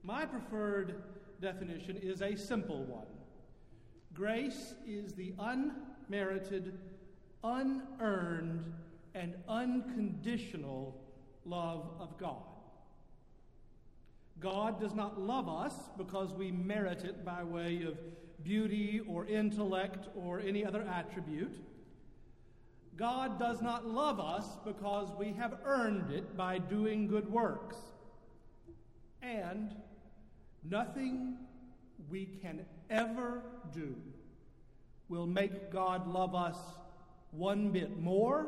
My 0.04 0.26
preferred 0.26 1.04
definition 1.42 1.98
is 1.98 2.22
a 2.22 2.36
simple 2.36 2.84
one 2.84 3.08
grace 4.14 4.74
is 4.86 5.14
the 5.14 5.34
unmerited, 5.40 6.78
unearned, 7.44 8.74
and 9.16 9.36
unconditional 9.48 11.00
love 11.46 11.90
of 12.00 12.18
God. 12.18 12.51
God 14.41 14.82
does 14.82 14.95
not 14.95 15.21
love 15.21 15.47
us 15.47 15.73
because 15.97 16.34
we 16.34 16.51
merit 16.51 17.04
it 17.04 17.23
by 17.23 17.43
way 17.43 17.84
of 17.84 17.97
beauty 18.43 18.99
or 19.08 19.25
intellect 19.27 20.08
or 20.15 20.39
any 20.39 20.65
other 20.65 20.82
attribute. 20.82 21.56
God 22.97 23.39
does 23.39 23.62
not 23.62 23.86
love 23.86 24.19
us 24.19 24.45
because 24.65 25.10
we 25.17 25.34
have 25.34 25.60
earned 25.63 26.12
it 26.12 26.36
by 26.36 26.58
doing 26.58 27.08
good 27.08 27.32
works. 27.32 27.77
And 29.21 29.75
nothing 30.67 31.38
we 32.10 32.25
can 32.25 32.65
ever 32.89 33.43
do 33.71 33.95
will 35.08 35.27
make 35.27 35.71
God 35.71 36.08
love 36.08 36.34
us 36.34 36.58
one 37.30 37.69
bit 37.69 37.99
more 37.99 38.47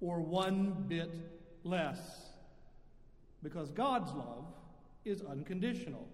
or 0.00 0.20
one 0.20 0.86
bit 0.88 1.10
less. 1.62 1.98
Because 3.42 3.70
God's 3.70 4.12
love 4.12 4.44
is 5.04 5.22
unconditional. 5.22 6.08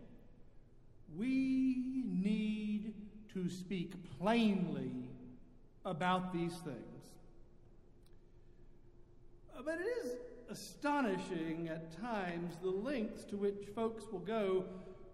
We 1.16 2.04
need 2.06 2.94
to 3.32 3.50
speak 3.50 3.92
plainly 4.18 5.08
about 5.84 6.32
these 6.32 6.54
things. 6.58 6.78
But 9.64 9.80
it 9.80 10.04
is 10.04 10.12
astonishing 10.50 11.68
at 11.70 12.00
times 12.00 12.54
the 12.62 12.70
lengths 12.70 13.24
to 13.24 13.36
which 13.36 13.66
folks 13.74 14.04
will 14.10 14.20
go 14.20 14.64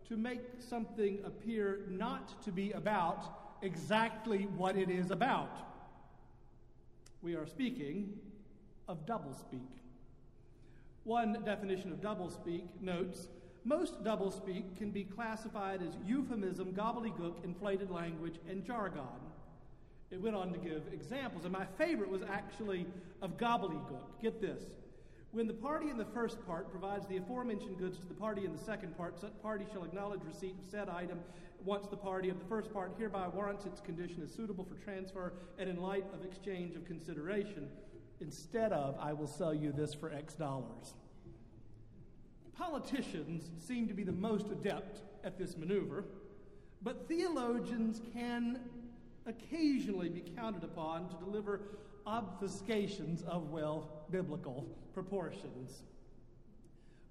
to 0.09 0.17
make 0.17 0.41
something 0.59 1.19
appear 1.25 1.81
not 1.89 2.43
to 2.43 2.51
be 2.51 2.73
about 2.73 3.57
exactly 3.63 4.49
what 4.57 4.77
it 4.77 4.91
is 4.91 5.11
about. 5.11 5.57
We 7.23 7.35
are 7.35 7.47
speaking 7.47 8.19
of 8.89 9.07
doublespeak. 9.07 9.69
One 11.05 11.39
definition 11.45 11.93
of 11.93 12.01
doublespeak 12.01 12.65
notes 12.81 13.29
most 13.65 14.03
doublespeak 14.03 14.77
can 14.77 14.91
be 14.91 15.05
classified 15.05 15.83
as 15.83 15.97
euphemism, 16.07 16.73
gobbledygook, 16.73 17.45
inflated 17.45 17.91
language, 17.91 18.37
and 18.49 18.65
jargon. 18.65 19.03
It 20.11 20.21
went 20.21 20.35
on 20.35 20.53
to 20.53 20.59
give 20.59 20.83
examples, 20.93 21.45
and 21.45 21.53
my 21.53 21.67
favorite 21.79 22.11
was 22.11 22.23
actually 22.23 22.87
of 23.23 23.37
gobbledygook. 23.37 24.21
Get 24.23 24.41
this. 24.41 24.63
When 25.33 25.47
the 25.47 25.55
party 25.55 25.91
in 25.91 25.97
the 25.97 26.07
first 26.07 26.45
part 26.45 26.71
provides 26.71 27.07
the 27.07 27.19
aforementioned 27.19 27.79
goods 27.79 27.99
to 27.99 28.07
the 28.07 28.15
party 28.15 28.45
in 28.45 28.53
the 28.53 28.59
second 28.59 28.97
part, 28.97 29.21
such 29.21 29.41
party 29.43 29.65
shall 29.73 29.85
acknowledge 29.85 30.23
receipt 30.25 30.57
of 30.59 30.69
said 30.69 30.89
item 30.89 31.21
once 31.65 31.87
the 31.87 31.97
party 31.97 32.31
of 32.31 32.39
the 32.39 32.45
first 32.47 32.73
part 32.73 32.93
hereby 32.99 33.29
warrants 33.29 33.67
its 33.67 33.81
condition 33.81 34.23
is 34.23 34.33
suitable 34.33 34.65
for 34.65 34.75
transfer 34.83 35.35
and 35.59 35.69
in 35.69 35.77
light 35.77 36.05
of 36.15 36.25
exchange 36.25 36.75
of 36.75 36.85
consideration, 36.87 37.69
instead 38.21 38.73
of, 38.73 38.97
I 38.99 39.13
will 39.13 39.27
sell 39.27 39.55
you 39.55 39.71
this 39.71 39.95
for 39.95 40.13
X 40.13 40.35
dollars. 40.35 40.95
Politicians 42.61 43.51
seem 43.67 43.89
to 43.89 43.95
be 43.95 44.03
the 44.03 44.13
most 44.13 44.51
adept 44.51 45.01
at 45.25 45.39
this 45.39 45.57
maneuver, 45.57 46.05
but 46.83 47.09
theologians 47.09 48.03
can 48.13 48.61
occasionally 49.25 50.11
be 50.11 50.21
counted 50.37 50.63
upon 50.63 51.09
to 51.09 51.17
deliver 51.25 51.63
obfuscations 52.07 53.25
of, 53.25 53.49
well, 53.49 54.05
biblical 54.11 54.67
proportions. 54.93 55.85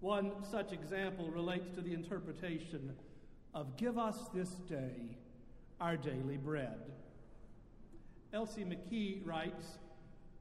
One 0.02 0.34
such 0.52 0.72
example 0.72 1.32
relates 1.32 1.74
to 1.76 1.82
the 1.82 1.96
interpretation 1.96 2.94
of 3.56 3.76
Give 3.76 3.98
us 3.98 4.18
this 4.32 4.50
day 4.50 5.18
our 5.82 5.98
daily 5.98 6.38
bread. 6.38 6.92
Elsie 8.34 8.66
McKee 8.66 9.26
writes 9.26 9.80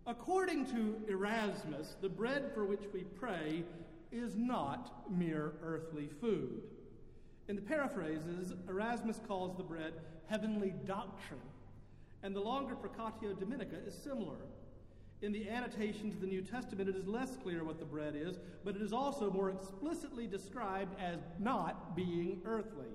According 0.07 0.67
to 0.67 1.01
Erasmus, 1.09 1.97
the 2.03 2.11
bread 2.11 2.51
for 2.53 2.67
which 2.67 2.85
we 2.93 3.05
pray 3.05 3.65
is 4.11 4.37
not 4.37 5.11
mere 5.11 5.53
earthly 5.63 6.09
food. 6.21 6.63
In 7.49 7.57
the 7.57 7.63
paraphrases, 7.63 8.53
Erasmus 8.69 9.21
calls 9.27 9.57
the 9.57 9.63
bread 9.63 9.95
heavenly 10.27 10.75
doctrine, 10.85 11.41
and 12.23 12.37
the 12.37 12.41
longer 12.41 12.75
Precatio 12.75 13.39
Dominica 13.39 13.77
is 13.87 13.95
similar. 13.95 14.37
In 15.21 15.33
the 15.33 15.49
annotation 15.49 16.11
to 16.13 16.17
the 16.19 16.27
New 16.27 16.43
Testament, 16.43 16.89
it 16.89 16.95
is 16.95 17.07
less 17.07 17.37
clear 17.43 17.65
what 17.65 17.79
the 17.79 17.85
bread 17.85 18.15
is, 18.15 18.39
but 18.65 18.77
it 18.77 18.83
is 18.83 18.93
also 18.93 19.31
more 19.31 19.51
explicitly 19.51 20.27
described 20.27 20.95
as 21.01 21.21
not 21.39 21.97
being 21.97 22.41
earthly. 22.45 22.87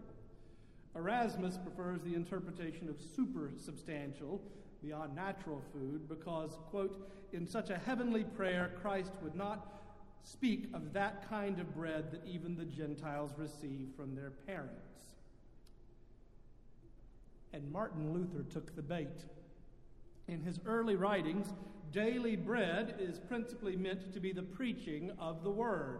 Erasmus 0.95 1.58
prefers 1.58 2.02
the 2.02 2.13
interpretation 2.13 2.88
of 2.88 2.95
supersubstantial, 2.97 4.39
beyond 4.82 5.15
natural 5.15 5.62
food, 5.73 6.08
because, 6.08 6.58
quote, 6.69 7.10
in 7.34 7.47
such 7.47 7.71
a 7.71 7.78
heavenly 7.78 8.23
prayer, 8.23 8.71
Christ 8.82 9.13
would 9.21 9.36
not 9.36 9.83
speak 10.24 10.70
of 10.74 10.94
that 10.94 11.30
kind 11.30 11.60
of 11.60 11.76
bread 11.76 12.12
that 12.12 12.22
even 12.26 12.56
the 12.56 12.66
Gentiles 12.66 13.32
receive 13.38 13.90
from 13.96 14.16
their 14.16 14.32
parents. 14.48 14.80
And 17.54 17.72
Martin 17.72 18.14
Luther 18.14 18.44
took 18.50 18.76
the 18.76 18.82
bait. 18.82 19.26
In 20.28 20.42
his 20.42 20.60
early 20.66 20.96
writings, 20.96 21.54
daily 21.92 22.36
bread 22.36 22.96
is 23.00 23.20
principally 23.20 23.76
meant 23.76 24.14
to 24.14 24.20
be 24.20 24.32
the 24.32 24.42
preaching 24.42 25.12
of 25.20 25.44
the 25.44 25.52
word. 25.52 26.00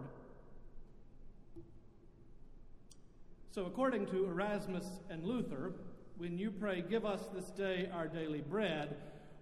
So, 3.52 3.66
according 3.66 4.08
to 4.08 4.26
Erasmus 4.26 4.88
and 5.12 5.24
Luther, 5.24 5.74
when 6.18 6.40
you 6.40 6.50
pray, 6.50 6.82
Give 6.82 7.06
us 7.06 7.28
this 7.34 7.52
day 7.52 7.88
our 7.94 8.08
daily 8.08 8.42
bread, 8.42 8.96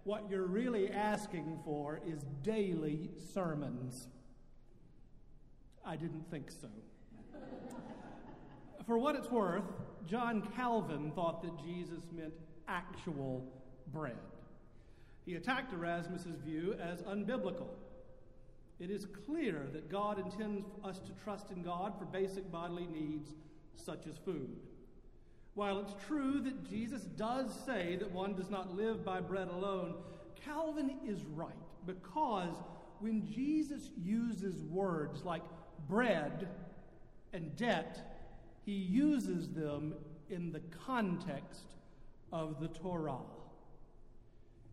what 0.03 0.29
you're 0.29 0.47
really 0.47 0.89
asking 0.91 1.59
for 1.63 2.01
is 2.05 2.25
daily 2.43 3.11
sermons. 3.33 4.07
I 5.85 5.95
didn't 5.95 6.29
think 6.29 6.51
so. 6.51 6.67
for 8.85 8.97
what 8.97 9.15
it's 9.15 9.29
worth, 9.29 9.63
John 10.07 10.47
Calvin 10.55 11.11
thought 11.11 11.41
that 11.43 11.57
Jesus 11.63 12.03
meant 12.11 12.33
actual 12.67 13.45
bread. 13.93 14.17
He 15.25 15.35
attacked 15.35 15.73
Erasmus's 15.73 16.39
view 16.39 16.75
as 16.81 17.01
unbiblical. 17.03 17.67
It 18.79 18.89
is 18.89 19.05
clear 19.25 19.67
that 19.73 19.91
God 19.91 20.17
intends 20.19 20.65
us 20.83 20.99
to 20.99 21.11
trust 21.23 21.51
in 21.51 21.61
God 21.61 21.93
for 21.99 22.05
basic 22.05 22.51
bodily 22.51 22.87
needs 22.87 23.29
such 23.75 24.07
as 24.07 24.17
food. 24.17 24.57
While 25.53 25.79
it's 25.79 25.93
true 26.07 26.39
that 26.41 26.67
Jesus 26.67 27.03
does 27.03 27.53
say 27.65 27.97
that 27.97 28.11
one 28.11 28.33
does 28.33 28.49
not 28.49 28.75
live 28.75 29.05
by 29.05 29.19
bread 29.19 29.49
alone, 29.49 29.95
Calvin 30.43 30.97
is 31.05 31.23
right 31.25 31.51
because 31.85 32.55
when 32.99 33.27
Jesus 33.27 33.89
uses 33.97 34.63
words 34.63 35.23
like 35.23 35.43
bread 35.91 36.47
and 37.33 37.53
debt, 37.57 38.15
he 38.65 38.71
uses 38.71 39.49
them 39.49 39.93
in 40.29 40.53
the 40.53 40.61
context 40.85 41.75
of 42.31 42.61
the 42.61 42.69
Torah. 42.69 43.17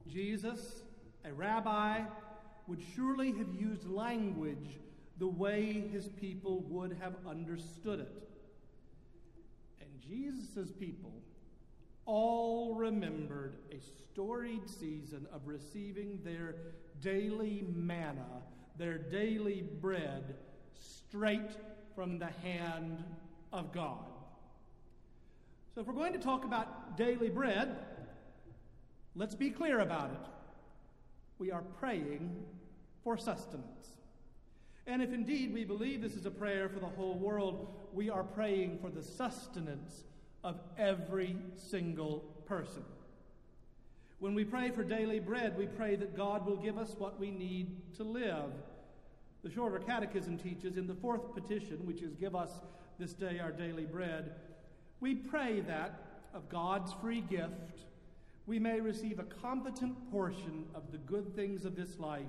Jesus, 0.07 0.83
a 1.24 1.33
rabbi, 1.33 2.02
would 2.68 2.81
surely 2.94 3.33
have 3.33 3.52
used 3.52 3.90
language 3.90 4.78
the 5.18 5.26
way 5.26 5.88
his 5.92 6.07
people 6.07 6.61
would 6.68 6.96
have 7.02 7.14
understood 7.28 7.98
it. 7.98 8.28
And 9.81 9.90
Jesus' 10.00 10.70
people 10.70 11.20
all 12.07 12.76
remembered 12.76 13.57
a 13.72 13.81
storied 13.81 14.70
season 14.70 15.26
of 15.33 15.40
receiving 15.46 16.20
their 16.22 16.54
daily 17.00 17.64
manna, 17.74 18.42
their 18.76 18.98
daily 18.98 19.64
bread, 19.81 20.37
straight 20.79 21.51
from 21.95 22.19
the 22.19 22.31
hand 22.43 23.03
of 23.53 23.73
God. 23.73 24.05
So, 25.75 25.81
if 25.81 25.87
we're 25.87 25.95
going 25.95 26.12
to 26.12 26.19
talk 26.19 26.45
about 26.45 26.97
daily 26.97 27.29
bread, 27.29 27.77
let's 29.14 29.35
be 29.35 29.51
clear 29.51 29.81
about 29.81 30.11
it. 30.11 30.31
We 31.38 31.51
are 31.51 31.62
praying 31.79 32.35
for 33.05 33.17
sustenance. 33.17 33.88
And 34.87 35.03
if 35.03 35.12
indeed 35.12 35.53
we 35.53 35.64
believe 35.64 36.01
this 36.01 36.14
is 36.14 36.27
a 36.27 36.31
prayer 36.31 36.69
for 36.69 36.81
the 36.81 36.87
whole 36.87 37.14
world, 37.19 37.69
we 37.93 38.11
are 38.11 38.25
praying 38.25 38.79
for 38.81 38.91
the 38.91 39.03
sustenance 39.03 40.05
of 40.43 40.59
every 40.79 41.37
single 41.55 42.21
person. 42.47 42.85
When 44.19 44.35
we 44.35 44.45
pray 44.45 44.71
for 44.71 44.83
daily 44.83 45.21
bread, 45.21 45.57
we 45.57 45.67
pray 45.67 45.95
that 45.97 46.17
God 46.17 46.47
will 46.47 46.57
give 46.57 46.79
us 46.79 46.95
what 46.99 47.21
we 47.21 47.31
need 47.31 47.77
to 47.97 48.03
live. 48.03 48.51
The 49.42 49.51
Shorter 49.51 49.79
Catechism 49.79 50.38
teaches 50.38 50.77
in 50.77 50.87
the 50.87 50.94
fourth 50.94 51.35
petition, 51.35 51.87
which 51.87 52.03
is 52.03 52.14
Give 52.14 52.35
us 52.35 52.51
this 52.98 53.12
day 53.12 53.38
our 53.38 53.53
daily 53.53 53.85
bread, 53.85 54.33
we 55.01 55.14
pray 55.14 55.61
that, 55.61 56.05
of 56.35 56.48
God's 56.48 56.92
free 56.94 57.20
gift, 57.20 57.85
we 58.46 58.59
may 58.59 58.81
receive 58.81 59.18
a 59.18 59.24
competent 59.24 60.11
portion 60.11 60.64
of 60.74 60.90
the 60.90 60.98
good 60.98 61.35
things 61.37 61.64
of 61.64 61.77
this 61.77 61.98
life 61.98 62.22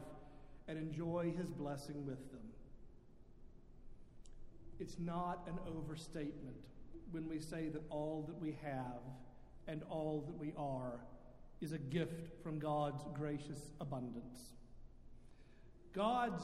and 0.68 0.78
enjoy 0.78 1.34
his 1.36 1.50
blessing 1.50 2.06
with 2.06 2.32
them. 2.32 2.42
It's 4.80 4.98
not 5.00 5.48
an 5.48 5.58
overstatement 5.68 6.56
when 7.12 7.28
we 7.28 7.40
say 7.40 7.70
that 7.70 7.82
all 7.90 8.24
that 8.28 8.40
we 8.40 8.56
have 8.64 9.02
and 9.68 9.82
all 9.90 10.24
that 10.28 10.38
we 10.38 10.54
are 10.58 11.00
is 11.62 11.74
a 11.74 11.78
gift 11.78 12.42
from 12.44 12.60
God's 12.60 13.04
gracious 13.16 13.72
abundance. 13.82 14.52
God's 15.94 16.44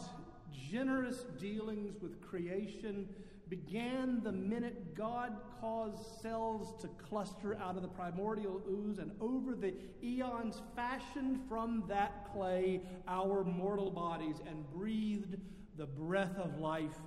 generous 0.51 1.25
dealings 1.39 2.01
with 2.01 2.21
creation 2.21 3.07
began 3.49 4.21
the 4.23 4.31
minute 4.31 4.95
God 4.95 5.37
caused 5.61 6.21
cells 6.21 6.73
to 6.81 6.87
cluster 7.09 7.55
out 7.61 7.75
of 7.75 7.81
the 7.83 7.87
primordial 7.87 8.61
ooze 8.69 8.97
and 8.97 9.11
over 9.21 9.55
the 9.55 9.73
eons 10.03 10.61
fashioned 10.75 11.39
from 11.47 11.83
that 11.87 12.27
clay 12.33 12.81
our 13.07 13.43
mortal 13.43 13.91
bodies 13.91 14.37
and 14.47 14.69
breathed 14.71 15.37
the 15.77 15.85
breath 15.85 16.35
of 16.37 16.59
life 16.59 16.97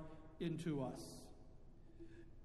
into 0.40 0.82
us. 0.82 1.02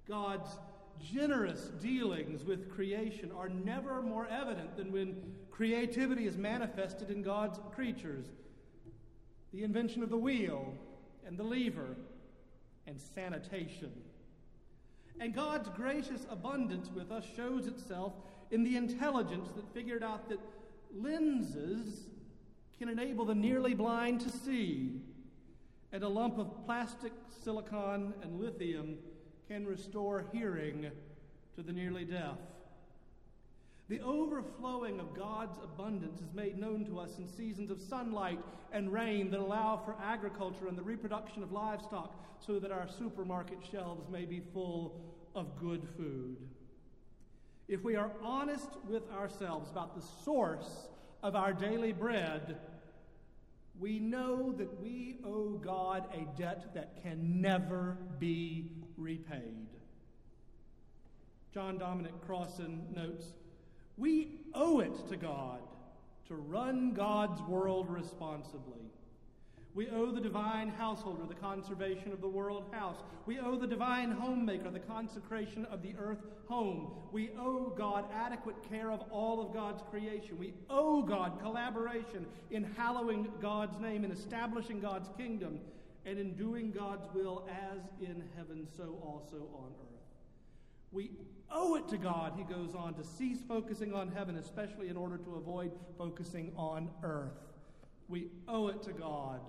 God's 0.08 0.58
generous 1.00 1.70
dealings 1.82 2.44
with 2.44 2.70
creation 2.74 3.32
are 3.36 3.50
never 3.50 4.02
more 4.02 4.28
evident 4.28 4.76
than 4.76 4.92
when 4.92 5.22
creativity 5.52 6.26
is 6.26 6.38
manifested 6.38 7.12
in 7.12 7.22
God's 7.22 7.60
creatures. 7.74 8.26
The 9.54 9.64
invention 9.64 10.02
of 10.02 10.10
the 10.10 10.18
wheel 10.18 10.74
and 11.26 11.38
the 11.38 11.44
lever 11.44 11.96
and 12.88 13.00
sanitation. 13.00 13.92
And 15.20 15.34
God's 15.34 15.70
gracious 15.70 16.26
abundance 16.30 16.90
with 16.94 17.12
us 17.12 17.24
shows 17.36 17.68
itself 17.68 18.14
in 18.52 18.64
the 18.64 18.76
intelligence 18.78 19.50
that 19.56 19.74
figured 19.74 20.04
out 20.04 20.30
that 20.30 20.40
lenses 20.96 22.08
can 22.78 22.90
enable 22.90 23.26
the 23.26 23.36
nearly 23.36 23.74
blind 23.74 24.22
to 24.22 24.30
see, 24.30 25.00
and 25.92 26.04
a 26.04 26.10
lump 26.10 26.38
of 26.40 26.66
plastic, 26.66 27.14
silicon, 27.44 28.14
and 28.22 28.40
lithium 28.40 28.98
can 29.48 29.66
restore 29.66 30.26
hearing 30.34 30.90
to 31.56 31.62
the 31.62 31.72
nearly 31.72 32.06
deaf. 32.06 32.38
The 33.90 34.00
overflowing 34.02 35.00
of 35.00 35.14
God's 35.14 35.58
abundance 35.62 36.22
is 36.22 36.34
made 36.34 36.58
known 36.58 36.86
to 36.86 37.00
us 37.00 37.18
in 37.18 37.28
seasons 37.28 37.70
of 37.70 37.82
sunlight 37.82 38.40
and 38.72 38.92
rain 38.92 39.30
that 39.32 39.40
allow 39.40 39.82
for 39.84 39.96
agriculture 40.02 40.68
and 40.68 40.78
the 40.78 40.84
reproduction 40.84 41.44
of 41.44 41.52
livestock 41.52 42.16
so 42.40 42.60
that 42.60 42.72
our 42.72 42.88
supermarket 42.88 43.60
shelves 43.70 44.10
may 44.10 44.26
be 44.26 44.42
full 44.54 45.02
of 45.36 45.60
good 45.60 45.88
food. 45.98 46.38
If 47.68 47.84
we 47.84 47.96
are 47.96 48.12
honest 48.22 48.70
with 48.88 49.10
ourselves 49.12 49.70
about 49.70 49.96
the 49.96 50.06
source 50.24 50.88
of 51.22 51.36
our 51.36 51.54
daily 51.54 51.92
bread, 51.92 52.58
we 53.80 54.00
know 54.00 54.52
that 54.54 54.82
we 54.82 55.18
owe 55.26 55.60
God 55.64 56.08
a 56.14 56.40
debt 56.40 56.74
that 56.74 57.02
can 57.02 57.42
never 57.42 57.98
be 58.20 58.70
repaid. 58.98 59.68
John 61.54 61.78
Dominic 61.78 62.14
Crossan 62.26 62.82
notes 62.96 63.34
we 63.98 64.40
owe 64.54 64.80
it 64.80 65.08
to 65.10 65.18
God 65.18 65.60
to 66.28 66.36
run 66.36 66.94
God's 66.94 67.42
world 67.44 67.90
responsibly. 67.90 68.82
We 69.76 69.90
owe 69.90 70.12
the 70.12 70.22
divine 70.22 70.70
householder 70.70 71.26
the 71.28 71.34
conservation 71.34 72.12
of 72.12 72.22
the 72.22 72.28
world 72.28 72.66
house. 72.72 72.98
We 73.26 73.40
owe 73.40 73.56
the 73.56 73.66
divine 73.68 74.12
homemaker 74.12 74.70
the 74.70 74.80
consecration 74.80 75.66
of 75.66 75.82
the 75.82 75.96
earth 76.00 76.20
home. 76.48 76.92
We 77.12 77.32
owe 77.40 77.74
God 77.76 78.06
adequate 78.14 78.56
care 78.70 78.92
of 78.92 79.02
all 79.10 79.42
of 79.42 79.52
God's 79.52 79.82
creation. 79.90 80.38
We 80.38 80.54
owe 80.70 81.02
God 81.02 81.40
collaboration 81.42 82.28
in 82.52 82.64
hallowing 82.78 83.28
God's 83.42 83.80
name, 83.80 84.06
in 84.06 84.12
establishing 84.12 84.80
God's 84.80 85.10
kingdom, 85.18 85.60
and 86.06 86.20
in 86.20 86.34
doing 86.34 86.72
God's 86.72 87.08
will 87.14 87.48
as 87.50 87.80
in 88.00 88.24
heaven, 88.36 88.68
so 88.78 89.00
also 89.02 89.48
on 89.56 89.72
earth. 89.82 89.93
We 90.94 91.12
owe 91.52 91.76
it 91.76 91.88
to 91.90 91.98
God, 91.98 92.34
he 92.38 92.44
goes 92.44 92.76
on, 92.76 92.94
to 92.96 93.04
cease 93.04 93.40
focusing 93.48 93.94
on 93.94 94.12
heaven, 94.12 94.38
especially 94.38 94.90
in 94.90 94.98
order 94.98 95.18
to 95.18 95.36
avoid 95.36 95.72
focusing 95.98 96.54
on 96.56 96.90
earth. 97.04 97.40
We 98.08 98.28
owe 98.48 98.68
it 98.68 98.84
to 98.84 98.94
God 98.94 99.42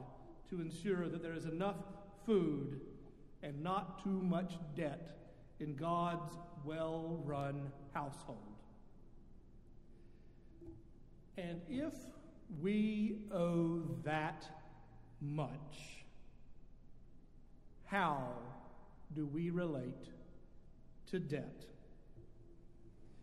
to 0.50 0.60
ensure 0.60 1.08
that 1.08 1.22
there 1.22 1.34
is 1.34 1.44
enough 1.44 1.76
food 2.24 2.80
and 3.42 3.62
not 3.62 4.02
too 4.02 4.22
much 4.22 4.54
debt 4.74 5.10
in 5.60 5.76
God's 5.76 6.32
well 6.64 7.20
run 7.24 7.70
household. 7.92 8.38
And 11.36 11.60
if 11.68 11.92
we 12.62 13.18
owe 13.32 13.82
that 14.04 14.46
much, 15.20 16.04
how 17.84 18.28
do 19.14 19.26
we 19.26 19.50
relate 19.50 20.08
to 21.14 21.20
debt? 21.20 21.64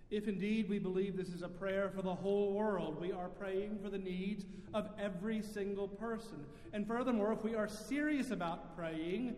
If 0.09 0.29
indeed 0.29 0.69
we 0.69 0.79
believe 0.79 1.17
this 1.17 1.29
is 1.29 1.41
a 1.41 1.49
prayer 1.49 1.91
for 1.93 2.01
the 2.01 2.15
whole 2.15 2.53
world, 2.53 3.01
we 3.01 3.11
are 3.11 3.27
praying 3.27 3.79
for 3.83 3.89
the 3.89 3.97
needs 3.97 4.45
of 4.73 4.89
every 4.97 5.41
single 5.41 5.89
person. 5.89 6.45
And 6.71 6.87
furthermore, 6.87 7.33
if 7.33 7.43
we 7.43 7.53
are 7.53 7.67
serious 7.67 8.31
about 8.31 8.77
praying, 8.77 9.35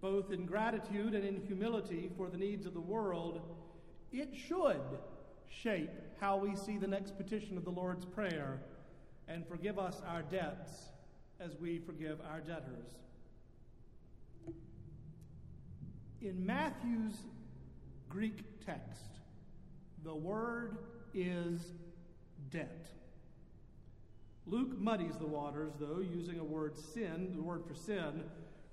both 0.00 0.30
in 0.30 0.46
gratitude 0.46 1.14
and 1.14 1.24
in 1.24 1.44
humility 1.48 2.12
for 2.16 2.28
the 2.28 2.36
needs 2.36 2.64
of 2.64 2.74
the 2.74 2.80
world, 2.80 3.40
it 4.12 4.30
should 4.36 4.80
shape 5.48 5.90
how 6.20 6.36
we 6.36 6.54
see 6.54 6.78
the 6.78 6.86
next 6.86 7.16
petition 7.16 7.56
of 7.56 7.64
the 7.64 7.70
Lord's 7.70 8.04
Prayer 8.04 8.60
and 9.26 9.44
forgive 9.48 9.80
us 9.80 10.00
our 10.06 10.22
debts 10.22 10.90
as 11.40 11.56
we 11.60 11.78
forgive 11.78 12.20
our 12.30 12.38
debtors. 12.38 12.94
In 16.20 16.46
Matthew's 16.46 17.24
Greek 18.10 18.66
text, 18.66 19.18
the 20.04 20.14
word 20.14 20.76
is 21.14 21.72
debt. 22.50 22.88
Luke 24.46 24.78
muddies 24.78 25.16
the 25.16 25.26
waters, 25.26 25.72
though, 25.78 26.00
using 26.00 26.40
a 26.40 26.44
word 26.44 26.76
sin, 26.76 27.32
the 27.36 27.42
word 27.42 27.62
for 27.66 27.74
sin, 27.74 28.24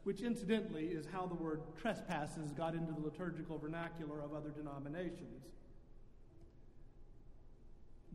which 0.06 0.22
incidentally 0.22 0.86
is 0.86 1.06
how 1.12 1.28
the 1.28 1.36
word 1.36 1.62
trespasses 1.80 2.52
got 2.52 2.74
into 2.74 2.92
the 2.92 3.00
liturgical 3.00 3.60
vernacular 3.60 4.22
of 4.22 4.34
other 4.34 4.50
denominations. 4.50 5.44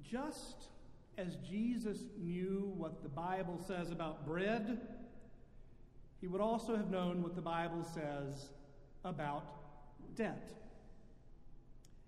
Just 0.02 0.68
as 1.18 1.36
Jesus 1.48 1.98
knew 2.18 2.72
what 2.76 3.04
the 3.04 3.08
Bible 3.08 3.62
says 3.64 3.92
about 3.92 4.26
bread, 4.26 4.80
he 6.20 6.26
would 6.26 6.40
also 6.40 6.76
have 6.76 6.90
known 6.90 7.22
what 7.22 7.36
the 7.36 7.42
Bible 7.42 7.84
says 7.84 8.48
about 9.04 9.44
debt. 10.16 10.61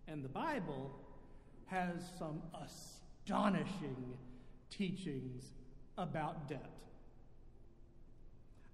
And 0.07 0.25
the 0.25 0.29
Bible 0.29 0.91
has 1.67 2.03
some 2.19 2.43
astonishing 2.63 4.17
teachings 4.71 5.51
about 5.97 6.49
debt. 6.49 6.71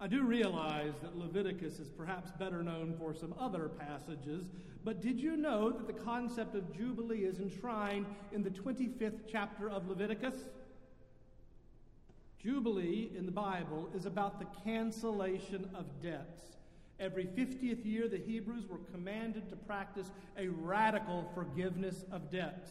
I 0.03 0.07
do 0.07 0.23
realize 0.23 0.95
that 1.03 1.19
Leviticus 1.19 1.79
is 1.79 1.89
perhaps 1.89 2.31
better 2.33 2.63
known 2.63 2.95
for 2.99 3.13
some 3.13 3.35
other 3.39 3.69
passages, 3.69 4.47
but 4.83 5.03
did 5.03 5.21
you 5.21 5.37
know 5.37 5.71
that 5.71 5.87
the 5.87 5.93
concept 5.93 6.55
of 6.55 6.75
Jubilee 6.75 7.25
is 7.25 7.39
enshrined 7.39 8.07
in 8.33 8.43
the 8.43 8.49
25th 8.49 9.21
chapter 9.31 9.69
of 9.69 9.89
Leviticus? 9.89 10.35
Jubilee 12.43 13.11
in 13.15 13.27
the 13.27 13.33
Bible 13.33 13.91
is 13.95 14.07
about 14.07 14.39
the 14.39 14.47
cancellation 14.65 15.69
of 15.75 15.85
debts. 16.03 16.41
Every 17.01 17.25
50th 17.25 17.85
year, 17.85 18.09
the 18.09 18.19
Hebrews 18.19 18.67
were 18.69 18.79
commanded 18.93 19.49
to 19.49 19.57
practice 19.57 20.13
a 20.39 20.49
radical 20.49 21.31
forgiveness 21.35 22.05
of 22.13 22.31
debts. 22.31 22.69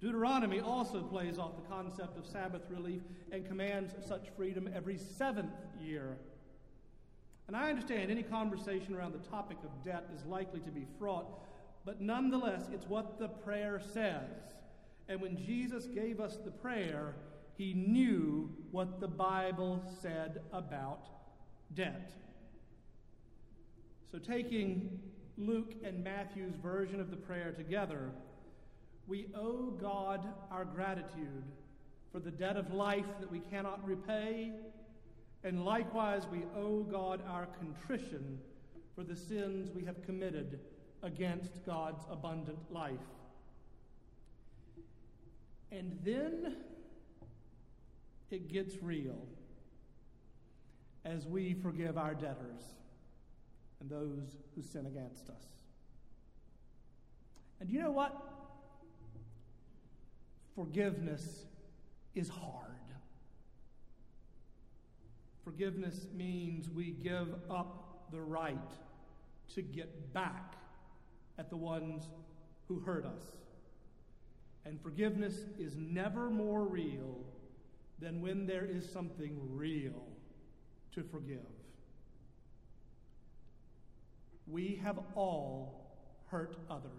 Deuteronomy 0.00 0.60
also 0.60 1.00
plays 1.00 1.38
off 1.38 1.52
the 1.56 1.68
concept 1.68 2.18
of 2.18 2.26
Sabbath 2.26 2.62
relief 2.68 3.02
and 3.30 3.46
commands 3.46 3.94
such 4.06 4.26
freedom 4.36 4.68
every 4.74 4.98
seventh 4.98 5.54
year. 5.80 6.18
And 7.46 7.56
I 7.56 7.70
understand 7.70 8.10
any 8.10 8.24
conversation 8.24 8.94
around 8.94 9.12
the 9.12 9.28
topic 9.30 9.58
of 9.62 9.84
debt 9.84 10.08
is 10.14 10.26
likely 10.26 10.60
to 10.60 10.70
be 10.70 10.86
fraught, 10.98 11.26
but 11.84 12.00
nonetheless, 12.00 12.68
it's 12.72 12.88
what 12.88 13.18
the 13.18 13.28
prayer 13.28 13.80
says. 13.92 14.54
And 15.08 15.20
when 15.20 15.36
Jesus 15.36 15.86
gave 15.86 16.18
us 16.18 16.36
the 16.44 16.50
prayer, 16.50 17.14
he 17.56 17.74
knew 17.74 18.50
what 18.72 19.00
the 19.00 19.08
Bible 19.08 19.82
said 20.02 20.40
about 20.52 21.06
debt. 21.74 22.12
So, 24.14 24.20
taking 24.20 25.00
Luke 25.36 25.74
and 25.82 26.04
Matthew's 26.04 26.54
version 26.54 27.00
of 27.00 27.10
the 27.10 27.16
prayer 27.16 27.50
together, 27.50 28.12
we 29.08 29.26
owe 29.34 29.72
God 29.72 30.24
our 30.52 30.64
gratitude 30.64 31.42
for 32.12 32.20
the 32.20 32.30
debt 32.30 32.56
of 32.56 32.72
life 32.72 33.08
that 33.18 33.28
we 33.28 33.40
cannot 33.40 33.84
repay, 33.84 34.52
and 35.42 35.64
likewise 35.64 36.28
we 36.30 36.44
owe 36.56 36.84
God 36.84 37.22
our 37.28 37.46
contrition 37.58 38.38
for 38.94 39.02
the 39.02 39.16
sins 39.16 39.72
we 39.74 39.84
have 39.84 40.00
committed 40.04 40.60
against 41.02 41.66
God's 41.66 42.04
abundant 42.08 42.70
life. 42.70 42.94
And 45.72 45.98
then 46.04 46.54
it 48.30 48.46
gets 48.46 48.76
real 48.80 49.26
as 51.04 51.26
we 51.26 51.54
forgive 51.54 51.98
our 51.98 52.14
debtors 52.14 52.62
and 53.84 53.90
those 53.90 54.36
who 54.54 54.62
sin 54.62 54.86
against 54.86 55.28
us. 55.28 55.44
And 57.60 57.70
you 57.70 57.80
know 57.80 57.90
what? 57.90 58.16
Forgiveness 60.54 61.44
is 62.14 62.28
hard. 62.28 62.70
Forgiveness 65.44 66.06
means 66.14 66.70
we 66.70 66.92
give 66.92 67.28
up 67.50 68.08
the 68.10 68.20
right 68.20 68.56
to 69.54 69.62
get 69.62 70.12
back 70.14 70.54
at 71.38 71.50
the 71.50 71.56
ones 71.56 72.08
who 72.68 72.80
hurt 72.80 73.04
us. 73.04 73.22
And 74.64 74.80
forgiveness 74.80 75.44
is 75.58 75.76
never 75.76 76.30
more 76.30 76.64
real 76.64 77.20
than 77.98 78.22
when 78.22 78.46
there 78.46 78.64
is 78.64 78.88
something 78.88 79.38
real 79.54 80.06
to 80.94 81.02
forgive. 81.02 81.53
We 84.46 84.80
have 84.82 84.98
all 85.14 85.86
hurt 86.30 86.56
others 86.70 86.90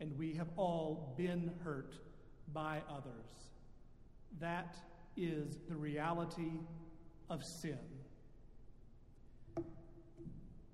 and 0.00 0.16
we 0.18 0.34
have 0.34 0.48
all 0.56 1.14
been 1.16 1.50
hurt 1.62 1.94
by 2.52 2.82
others. 2.90 3.48
That 4.40 4.76
is 5.16 5.56
the 5.68 5.76
reality 5.76 6.60
of 7.30 7.44
sin. 7.44 7.78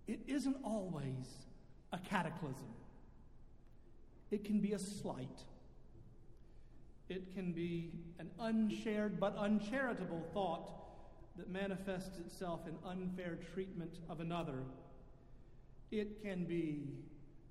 It 0.09 0.21
isn't 0.27 0.57
always 0.65 1.47
a 1.93 1.99
cataclysm, 1.99 2.75
it 4.31 4.45
can 4.45 4.61
be 4.61 4.73
a 4.73 4.79
slight. 4.79 5.45
It 7.09 7.35
can 7.35 7.51
be 7.51 7.91
an 8.21 8.31
unshared 8.39 9.19
but 9.19 9.37
uncharitable 9.37 10.23
thought 10.33 10.71
that 11.37 11.51
manifests 11.51 12.21
itself 12.21 12.61
in 12.69 12.77
unfair 12.89 13.37
treatment 13.53 13.99
of 14.09 14.21
another. 14.21 14.63
It 15.91 16.23
can 16.23 16.45
be 16.45 16.85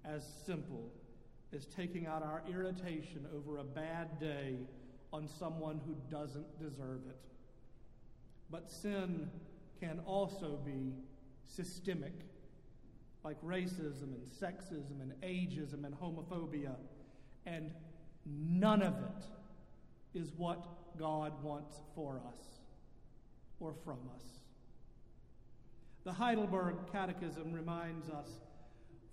as 0.06 0.26
simple 0.46 0.92
as 1.54 1.66
taking 1.66 2.08
out 2.08 2.24
our 2.24 2.44
irritation 2.50 3.26
over 3.36 3.58
a 3.58 3.64
bad 3.64 4.20
day 4.20 4.56
on 5.12 5.28
someone 5.28 5.82
who 5.86 5.96
doesn't 6.10 6.60
deserve 6.60 7.02
it. 7.10 7.20
But 8.50 8.72
sin 8.72 9.30
can 9.80 10.00
also 10.06 10.60
be 10.66 10.94
systemic, 11.46 12.14
like 13.24 13.42
racism 13.42 14.14
and 14.14 14.28
sexism 14.28 15.02
and 15.02 15.14
ageism 15.22 15.86
and 15.86 15.94
homophobia, 16.00 16.76
and 17.46 17.72
none 18.26 18.82
of 18.82 18.94
it 18.94 20.18
is 20.20 20.32
what 20.38 20.98
God 20.98 21.44
wants 21.44 21.82
for 21.96 22.22
us 22.28 22.60
or 23.60 23.74
from 23.84 24.00
us. 24.16 24.39
The 26.04 26.14
Heidelberg 26.14 26.76
Catechism 26.92 27.52
reminds 27.52 28.10
us 28.10 28.30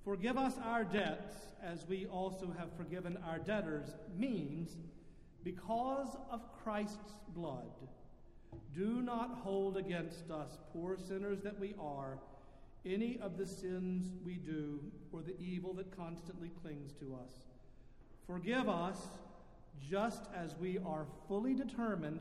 Forgive 0.04 0.38
us 0.38 0.54
our 0.64 0.84
debts 0.84 1.34
as 1.60 1.84
we 1.88 2.06
also 2.06 2.54
have 2.56 2.68
forgiven 2.76 3.18
our 3.26 3.40
debtors 3.40 3.96
means 4.16 4.76
because 5.42 6.16
of 6.30 6.40
Christ's 6.62 7.14
blood, 7.34 7.70
do 8.74 9.02
not 9.02 9.40
hold 9.42 9.76
against 9.76 10.30
us, 10.30 10.58
poor 10.72 10.96
sinners 10.96 11.40
that 11.42 11.58
we 11.58 11.74
are, 11.80 12.18
any 12.84 13.18
of 13.20 13.36
the 13.36 13.46
sins 13.46 14.12
we 14.24 14.34
do 14.34 14.80
or 15.12 15.22
the 15.22 15.38
evil 15.40 15.72
that 15.74 15.96
constantly 15.96 16.50
clings 16.62 16.92
to 17.00 17.14
us. 17.14 17.32
Forgive 18.26 18.68
us 18.68 18.98
just 19.88 20.22
as 20.36 20.54
we 20.56 20.78
are 20.78 21.06
fully 21.26 21.54
determined 21.54 22.20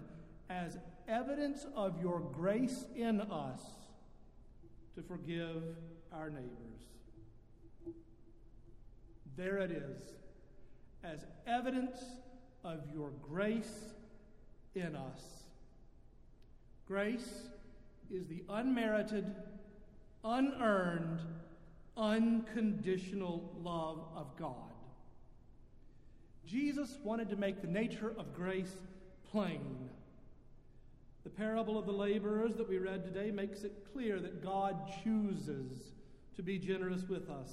as 0.49 0.78
evidence 1.07 1.66
of 1.76 1.99
your 2.01 2.20
grace 2.20 2.86
in 2.95 3.22
us 3.22 3.61
to 4.96 5.02
forgive 5.02 5.64
our 6.12 6.30
neighbors. 6.30 6.82
There 9.36 9.58
it 9.58 9.72
is, 9.72 10.02
as 11.04 11.26
evidence 11.46 11.98
of 12.64 12.80
your 12.93 13.12
grace 13.22 13.93
in 14.74 14.96
us. 14.96 15.22
Grace 16.88 17.48
is 18.12 18.28
the 18.28 18.43
unmerited, 18.50 19.36
unearned, 20.24 21.20
unconditional 21.98 23.54
love 23.62 24.00
of 24.16 24.38
God. 24.38 24.54
Jesus 26.46 26.98
wanted 27.04 27.30
to 27.30 27.36
make 27.36 27.62
the 27.62 27.68
nature 27.68 28.14
of 28.18 28.34
grace 28.34 28.76
plain. 29.32 29.89
The 31.26 31.32
parable 31.32 31.78
of 31.80 31.88
the 31.88 31.91
laborers 31.91 32.55
that 32.55 32.69
we 32.69 32.78
read 32.78 33.03
today 33.03 33.32
makes 33.32 33.63
it 33.63 33.73
clear 33.91 34.19
that 34.19 34.43
God 34.43 34.78
chooses 35.03 35.91
to 36.36 36.43
be 36.43 36.59
generous 36.59 37.01
with 37.09 37.32
us. 37.32 37.49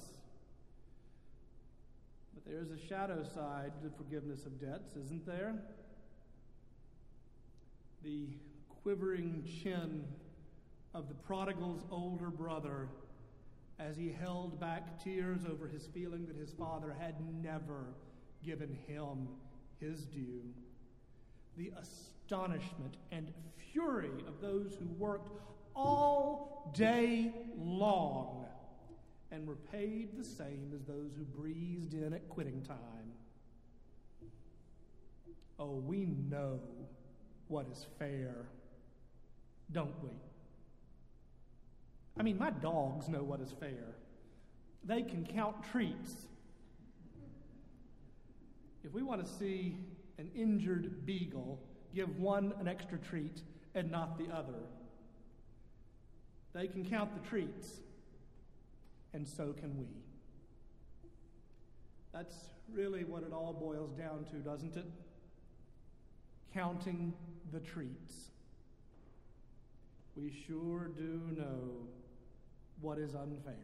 But 2.34 2.44
there's 2.44 2.70
a 2.70 2.78
shadow 2.78 3.24
side 3.24 3.72
to 3.82 3.90
forgiveness 3.96 4.44
of 4.44 4.60
debts, 4.60 4.94
isn't 4.96 5.24
there? 5.24 5.54
The 8.04 8.26
quivering 8.82 9.42
chin 9.62 10.04
of 10.92 11.08
the 11.08 11.14
prodigal's 11.14 11.82
older 11.90 12.28
brother 12.28 12.88
as 13.78 13.96
he 13.96 14.12
held 14.12 14.60
back 14.60 15.02
tears 15.02 15.46
over 15.50 15.66
his 15.66 15.86
feeling 15.94 16.26
that 16.26 16.36
his 16.36 16.52
father 16.52 16.94
had 17.00 17.14
never 17.42 17.86
given 18.44 18.76
him 18.86 19.28
his 19.80 20.04
due. 20.04 20.42
The 21.56 21.72
astonishment 22.32 22.96
and 23.10 23.30
fury 23.72 24.10
of 24.26 24.40
those 24.40 24.74
who 24.78 24.86
worked 24.98 25.28
all 25.76 26.72
day 26.74 27.30
long 27.58 28.46
and 29.30 29.46
were 29.46 29.56
paid 29.70 30.16
the 30.16 30.24
same 30.24 30.72
as 30.74 30.82
those 30.84 31.14
who 31.14 31.24
breezed 31.24 31.92
in 31.92 32.14
at 32.14 32.26
quitting 32.30 32.62
time. 32.62 33.12
Oh, 35.58 35.82
we 35.86 36.06
know 36.30 36.58
what 37.48 37.66
is 37.70 37.84
fair, 37.98 38.46
don't 39.70 40.02
we? 40.02 40.10
I 42.18 42.22
mean, 42.22 42.38
my 42.38 42.50
dogs 42.50 43.10
know 43.10 43.22
what 43.22 43.40
is 43.42 43.52
fair. 43.60 43.96
They 44.84 45.02
can 45.02 45.26
count 45.26 45.56
treats. 45.70 46.28
If 48.84 48.94
we 48.94 49.02
want 49.02 49.22
to 49.22 49.30
see 49.30 49.76
an 50.16 50.30
injured 50.34 51.04
beagle, 51.04 51.60
give 51.94 52.18
one 52.18 52.54
an 52.60 52.68
extra 52.68 52.98
treat 52.98 53.42
and 53.74 53.90
not 53.90 54.18
the 54.18 54.32
other. 54.34 54.58
They 56.52 56.66
can 56.66 56.84
count 56.84 57.10
the 57.14 57.28
treats, 57.28 57.80
and 59.14 59.26
so 59.26 59.52
can 59.52 59.78
we. 59.78 59.86
That's 62.12 62.34
really 62.72 63.04
what 63.04 63.22
it 63.22 63.32
all 63.32 63.52
boils 63.52 63.92
down 63.92 64.24
to, 64.30 64.36
doesn't 64.36 64.76
it? 64.76 64.84
Counting 66.52 67.14
the 67.52 67.60
treats. 67.60 68.28
We 70.14 70.30
sure 70.46 70.90
do 70.96 71.22
know 71.34 71.88
what 72.82 72.98
is 72.98 73.14
unfair. 73.14 73.54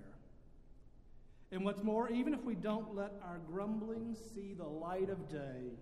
And 1.51 1.65
what's 1.65 1.83
more, 1.83 2.11
even 2.11 2.33
if 2.33 2.43
we 2.43 2.55
don't 2.55 2.95
let 2.95 3.13
our 3.23 3.39
grumblings 3.51 4.19
see 4.35 4.55
the 4.55 4.67
light 4.67 5.11
of 5.11 5.29
day, 5.31 5.73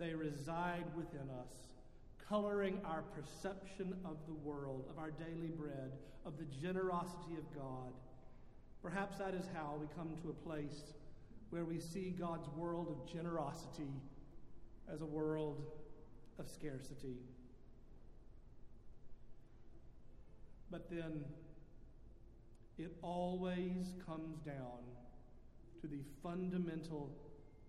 they 0.00 0.14
reside 0.14 0.84
within 0.96 1.28
us, 1.30 1.52
coloring 2.26 2.80
our 2.84 3.02
perception 3.02 3.94
of 4.04 4.16
the 4.26 4.34
world, 4.34 4.86
of 4.90 4.98
our 4.98 5.10
daily 5.10 5.50
bread, 5.50 5.92
of 6.24 6.38
the 6.38 6.46
generosity 6.60 7.36
of 7.36 7.54
God. 7.54 7.92
Perhaps 8.82 9.18
that 9.18 9.34
is 9.34 9.44
how 9.54 9.76
we 9.78 9.86
come 9.94 10.16
to 10.22 10.30
a 10.30 10.48
place 10.48 10.94
where 11.50 11.64
we 11.64 11.78
see 11.78 12.14
God's 12.18 12.48
world 12.56 12.88
of 12.88 13.12
generosity 13.12 13.92
as 14.92 15.02
a 15.02 15.06
world 15.06 15.66
of 16.38 16.48
scarcity. 16.48 17.18
But 20.70 20.88
then 20.88 21.24
it 22.78 22.96
always 23.02 23.92
comes 24.06 24.38
down 24.38 24.80
to 25.82 25.86
the 25.86 26.00
fundamental 26.22 27.10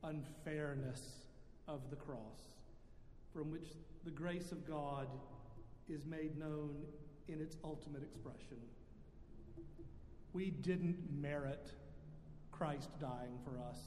unfairness 0.03 1.20
of 1.71 1.89
the 1.89 1.95
cross, 1.95 2.51
from 3.33 3.49
which 3.49 3.67
the 4.03 4.11
grace 4.11 4.51
of 4.51 4.67
God 4.67 5.07
is 5.89 6.05
made 6.05 6.37
known 6.37 6.75
in 7.27 7.39
its 7.39 7.55
ultimate 7.63 8.03
expression. 8.03 8.57
We 10.33 10.49
didn't 10.49 10.97
merit 11.09 11.71
Christ 12.51 12.89
dying 12.99 13.39
for 13.43 13.57
us. 13.69 13.79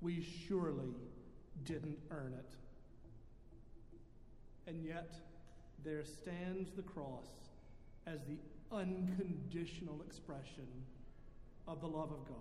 We 0.00 0.26
surely 0.46 0.94
didn't 1.64 1.98
earn 2.10 2.34
it. 2.34 2.56
And 4.66 4.84
yet, 4.84 5.14
there 5.84 6.04
stands 6.04 6.72
the 6.72 6.82
cross 6.82 7.26
as 8.06 8.20
the 8.24 8.38
unconditional 8.74 10.02
expression 10.06 10.66
of 11.68 11.80
the 11.80 11.86
love 11.86 12.10
of 12.10 12.26
God. 12.26 12.36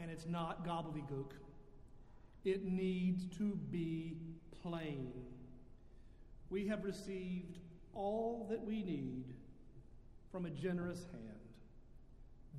And 0.00 0.10
it's 0.10 0.26
not 0.26 0.66
gobbledygook, 0.66 1.32
it 2.44 2.64
needs 2.64 3.26
to 3.38 3.58
be 3.70 4.16
plain. 4.62 5.12
We 6.50 6.66
have 6.68 6.84
received 6.84 7.58
all 7.94 8.46
that 8.50 8.64
we 8.64 8.82
need 8.82 9.34
from 10.30 10.46
a 10.46 10.50
generous 10.50 11.04
hand. 11.12 11.38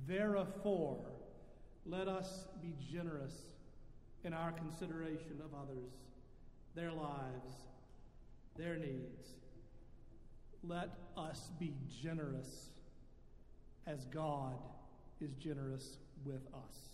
Therefore, 0.06 1.04
let 1.86 2.08
us 2.08 2.46
be 2.62 2.74
generous 2.92 3.34
in 4.24 4.32
our 4.32 4.52
consideration 4.52 5.40
of 5.44 5.52
others, 5.54 5.92
their 6.74 6.92
lives, 6.92 7.54
their 8.56 8.76
needs 8.76 9.34
let 10.66 10.90
us 11.16 11.50
be 11.58 11.74
generous 12.02 12.70
as 13.86 14.04
God 14.06 14.56
is 15.20 15.34
generous 15.34 15.98
with 16.24 16.46
us. 16.54 16.93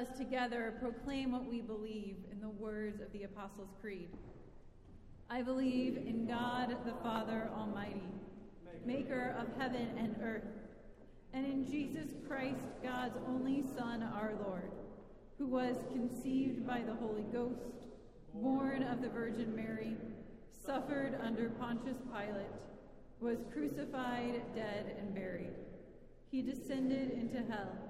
Us 0.00 0.16
together 0.16 0.72
proclaim 0.80 1.32
what 1.32 1.44
we 1.44 1.60
believe 1.60 2.16
in 2.32 2.40
the 2.40 2.48
words 2.48 3.02
of 3.02 3.12
the 3.12 3.24
Apostles' 3.24 3.74
Creed. 3.82 4.08
I 5.28 5.42
believe 5.42 5.98
in 5.98 6.26
God 6.26 6.74
the 6.86 6.94
Father 7.02 7.50
Almighty, 7.54 8.08
maker 8.86 9.36
of 9.38 9.46
heaven 9.60 9.88
and 9.98 10.16
earth, 10.22 10.48
and 11.34 11.44
in 11.44 11.70
Jesus 11.70 12.12
Christ, 12.26 12.64
God's 12.82 13.18
only 13.28 13.62
Son, 13.76 14.02
our 14.02 14.32
Lord, 14.46 14.70
who 15.36 15.46
was 15.46 15.76
conceived 15.92 16.66
by 16.66 16.80
the 16.80 16.94
Holy 16.94 17.24
Ghost, 17.30 17.84
born 18.32 18.82
of 18.82 19.02
the 19.02 19.10
Virgin 19.10 19.54
Mary, 19.54 19.98
suffered 20.64 21.18
under 21.22 21.50
Pontius 21.50 21.98
Pilate, 22.10 22.46
was 23.20 23.44
crucified, 23.52 24.40
dead, 24.54 24.96
and 24.98 25.14
buried. 25.14 25.52
He 26.30 26.40
descended 26.40 27.10
into 27.10 27.42
hell. 27.52 27.89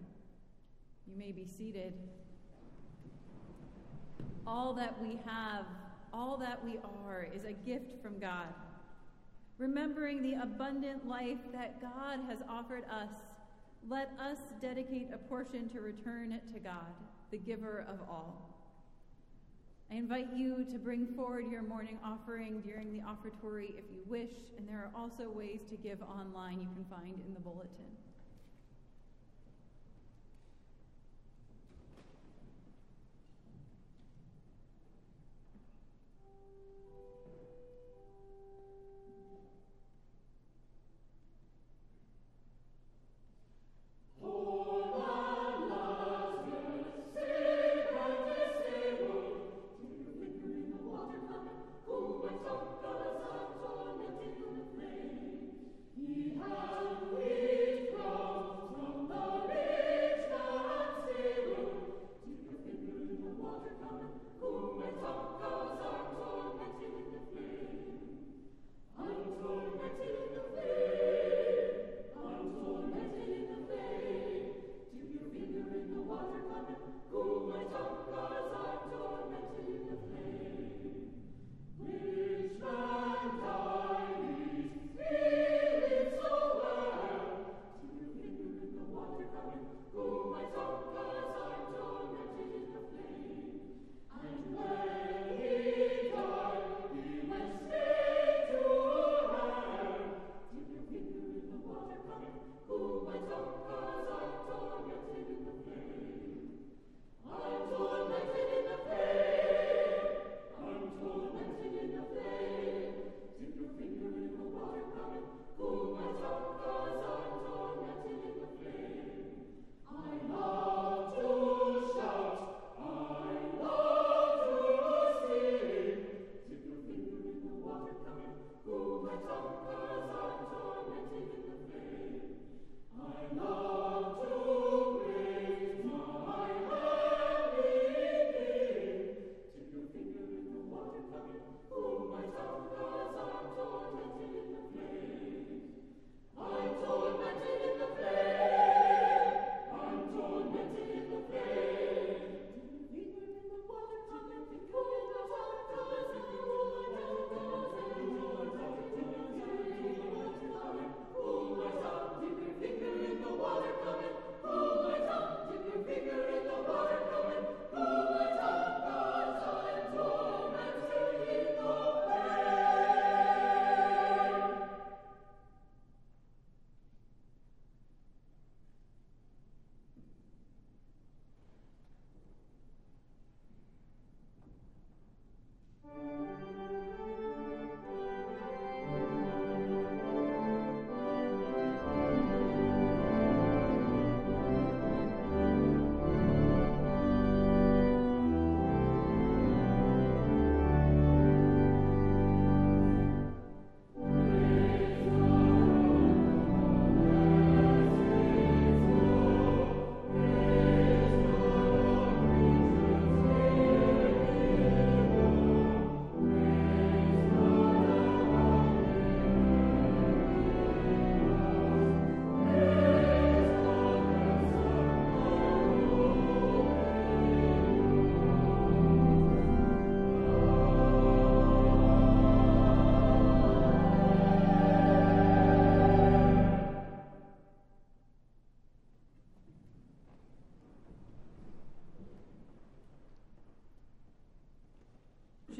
You 1.11 1.19
may 1.19 1.31
be 1.31 1.45
seated. 1.45 1.93
All 4.47 4.73
that 4.75 5.01
we 5.01 5.19
have, 5.25 5.65
all 6.13 6.37
that 6.37 6.63
we 6.63 6.79
are, 7.05 7.27
is 7.35 7.43
a 7.43 7.51
gift 7.51 8.01
from 8.01 8.17
God. 8.19 8.47
Remembering 9.57 10.23
the 10.23 10.41
abundant 10.41 11.05
life 11.07 11.39
that 11.51 11.81
God 11.81 12.19
has 12.27 12.39
offered 12.47 12.85
us, 12.85 13.09
let 13.89 14.11
us 14.19 14.37
dedicate 14.61 15.09
a 15.13 15.17
portion 15.17 15.67
to 15.69 15.81
return 15.81 16.31
it 16.31 16.51
to 16.53 16.59
God, 16.59 16.93
the 17.29 17.37
giver 17.37 17.85
of 17.89 17.99
all. 18.09 18.49
I 19.91 19.95
invite 19.95 20.33
you 20.33 20.65
to 20.71 20.79
bring 20.79 21.07
forward 21.07 21.51
your 21.51 21.63
morning 21.63 21.99
offering 22.05 22.61
during 22.61 22.93
the 22.93 23.01
offertory 23.01 23.75
if 23.77 23.83
you 23.91 24.01
wish, 24.05 24.31
and 24.57 24.67
there 24.67 24.77
are 24.77 24.91
also 24.95 25.29
ways 25.29 25.59
to 25.69 25.75
give 25.75 26.01
online 26.03 26.61
you 26.61 26.69
can 26.73 26.85
find 26.89 27.19
in 27.27 27.33
the 27.33 27.41
bulletin. 27.41 27.91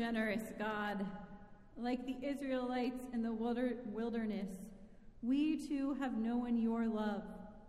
Generous 0.01 0.41
God. 0.57 1.05
Like 1.77 2.07
the 2.07 2.17
Israelites 2.27 3.03
in 3.13 3.21
the 3.21 3.31
wilderness, 3.31 4.49
we 5.21 5.67
too 5.67 5.93
have 5.99 6.17
known 6.17 6.57
your 6.57 6.87
love 6.87 7.21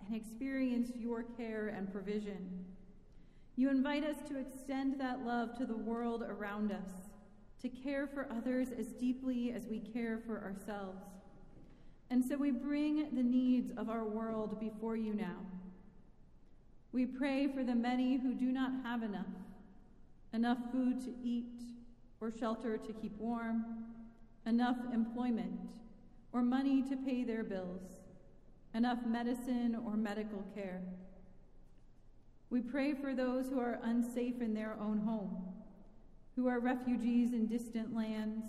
and 0.07 0.17
experienced 0.17 0.97
your 0.97 1.25
care 1.37 1.75
and 1.77 1.93
provision. 1.93 2.65
You 3.57 3.69
invite 3.69 4.03
us 4.03 4.17
to 4.31 4.39
extend 4.39 4.99
that 4.99 5.27
love 5.27 5.59
to 5.59 5.67
the 5.67 5.77
world 5.77 6.23
around 6.23 6.73
us, 6.73 7.11
to 7.61 7.69
care 7.69 8.07
for 8.07 8.27
others 8.35 8.69
as 8.79 8.87
deeply 8.95 9.53
as 9.53 9.67
we 9.67 9.81
care 9.81 10.19
for 10.27 10.39
ourselves. 10.39 11.03
And 12.09 12.25
so 12.25 12.39
we 12.39 12.51
bring 12.51 13.15
the 13.15 13.23
needs 13.23 13.73
of 13.77 13.91
our 13.91 14.05
world 14.05 14.59
before 14.59 14.97
you 14.97 15.13
now. 15.13 15.37
We 16.93 17.05
pray 17.05 17.47
for 17.49 17.63
the 17.63 17.75
many 17.75 18.17
who 18.17 18.33
do 18.33 18.47
not 18.53 18.73
have 18.85 19.03
enough 19.03 19.27
enough 20.33 20.57
food 20.73 20.99
to 20.99 21.13
eat 21.23 21.61
or 22.23 22.31
shelter 22.31 22.79
to 22.79 22.93
keep 22.93 23.19
warm, 23.19 23.65
enough 24.47 24.77
employment 24.95 25.59
or 26.33 26.41
money 26.41 26.81
to 26.81 26.97
pay 26.97 27.25
their 27.25 27.43
bills, 27.43 27.83
enough 28.75 29.01
medicine 29.05 29.77
or 29.85 29.97
medical 29.97 30.45
care. 30.55 30.81
We 32.49 32.61
pray 32.61 32.95
for 32.95 33.13
those 33.13 33.49
who 33.49 33.59
are 33.59 33.81
unsafe 33.83 34.41
in 34.41 34.55
their 34.55 34.77
own 34.81 34.99
home, 34.99 35.37
who 36.37 36.47
are 36.47 36.61
refugees 36.61 37.33
in 37.33 37.47
distant 37.47 37.95
lands, 37.95 38.47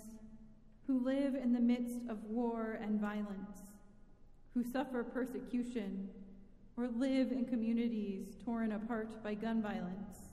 who 0.86 1.04
live 1.04 1.34
in 1.34 1.52
the 1.52 1.60
midst 1.60 1.98
of 2.08 2.22
war 2.24 2.78
and 2.80 3.00
violence, 3.00 3.58
who 4.54 4.62
suffer 4.62 5.02
persecution 5.02 6.08
or 6.76 6.86
live 6.96 7.32
in 7.32 7.44
communities 7.44 8.36
torn 8.44 8.70
apart 8.70 9.22
by 9.24 9.34
gun 9.34 9.60
violence 9.60 10.23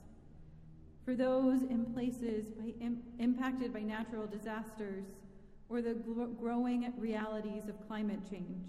for 1.04 1.14
those 1.14 1.62
in 1.62 1.86
places 1.92 2.46
by, 2.50 2.72
Im, 2.80 2.98
impacted 3.18 3.72
by 3.72 3.80
natural 3.80 4.26
disasters 4.26 5.04
or 5.68 5.82
the 5.82 5.94
growing 6.38 6.92
realities 6.98 7.68
of 7.68 7.86
climate 7.88 8.20
change. 8.30 8.66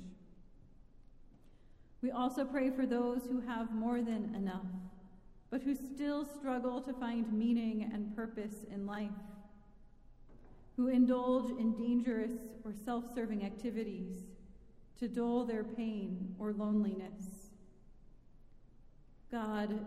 We 2.02 2.12
also 2.12 2.44
pray 2.44 2.70
for 2.70 2.86
those 2.86 3.24
who 3.30 3.40
have 3.42 3.72
more 3.72 4.02
than 4.02 4.34
enough, 4.36 4.66
but 5.50 5.62
who 5.62 5.76
still 5.76 6.26
struggle 6.26 6.82
to 6.82 6.94
find 6.94 7.32
meaning 7.32 7.90
and 7.94 8.16
purpose 8.16 8.66
in 8.74 8.86
life, 8.86 9.10
who 10.76 10.88
indulge 10.88 11.52
in 11.60 11.74
dangerous 11.78 12.34
or 12.66 12.74
self 12.74 13.06
serving 13.14 13.46
activities 13.46 14.24
to 15.00 15.08
dull 15.08 15.46
their 15.46 15.64
pain 15.64 16.36
or 16.40 16.54
loneliness. 16.54 17.52
God, 19.32 19.80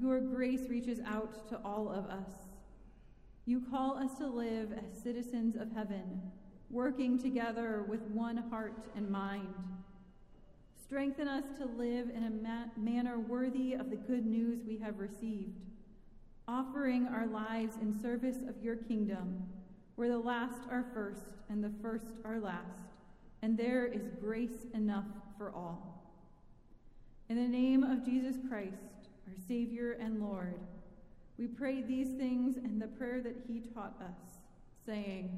your 0.00 0.20
grace 0.20 0.68
reaches 0.68 1.00
out 1.06 1.48
to 1.48 1.60
all 1.64 1.88
of 1.88 2.06
us. 2.06 2.28
You 3.44 3.60
call 3.70 3.98
us 3.98 4.14
to 4.18 4.26
live 4.26 4.72
as 4.72 5.02
citizens 5.02 5.56
of 5.56 5.72
heaven, 5.72 6.22
working 6.70 7.18
together 7.18 7.84
with 7.88 8.02
one 8.02 8.36
heart 8.36 8.86
and 8.96 9.10
mind. 9.10 9.54
Strengthen 10.84 11.26
us 11.26 11.44
to 11.58 11.64
live 11.64 12.10
in 12.10 12.24
a 12.24 12.30
ma- 12.30 12.66
manner 12.76 13.18
worthy 13.18 13.72
of 13.72 13.90
the 13.90 13.96
good 13.96 14.26
news 14.26 14.60
we 14.66 14.78
have 14.78 14.98
received, 14.98 15.58
offering 16.46 17.06
our 17.06 17.26
lives 17.26 17.76
in 17.80 17.98
service 18.00 18.38
of 18.48 18.62
your 18.62 18.76
kingdom, 18.76 19.42
where 19.96 20.08
the 20.08 20.18
last 20.18 20.60
are 20.70 20.86
first 20.94 21.26
and 21.48 21.64
the 21.64 21.72
first 21.82 22.06
are 22.24 22.38
last, 22.38 22.82
and 23.42 23.58
there 23.58 23.86
is 23.86 24.02
grace 24.20 24.66
enough 24.74 25.06
for 25.36 25.50
all. 25.52 26.02
In 27.28 27.36
the 27.36 27.48
name 27.48 27.82
of 27.82 28.04
Jesus 28.04 28.36
Christ, 28.48 28.91
our 29.26 29.34
Savior 29.48 29.92
and 30.00 30.20
Lord. 30.20 30.58
We 31.38 31.46
pray 31.46 31.82
these 31.82 32.10
things 32.18 32.56
and 32.56 32.80
the 32.80 32.86
prayer 32.86 33.20
that 33.22 33.36
he 33.46 33.60
taught 33.74 33.94
us, 34.00 34.38
saying, 34.84 35.30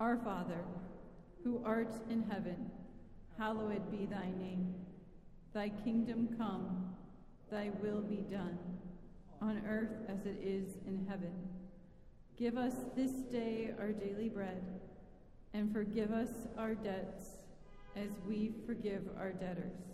Our 0.00 0.16
Father, 0.16 0.64
who 1.42 1.60
art 1.64 1.94
in 2.10 2.22
heaven, 2.22 2.70
hallowed 3.38 3.90
be 3.90 4.06
thy 4.06 4.30
name. 4.38 4.74
Thy 5.52 5.68
kingdom 5.68 6.28
come, 6.36 6.94
thy 7.50 7.70
will 7.80 8.00
be 8.00 8.24
done, 8.30 8.58
on 9.40 9.62
earth 9.68 10.08
as 10.08 10.26
it 10.26 10.38
is 10.42 10.78
in 10.86 11.06
heaven. 11.08 11.32
Give 12.36 12.56
us 12.56 12.74
this 12.96 13.12
day 13.12 13.72
our 13.78 13.92
daily 13.92 14.28
bread, 14.28 14.62
and 15.52 15.72
forgive 15.72 16.10
us 16.10 16.30
our 16.58 16.74
debts 16.74 17.26
as 17.94 18.08
we 18.26 18.52
forgive 18.66 19.08
our 19.16 19.30
debtors 19.32 19.93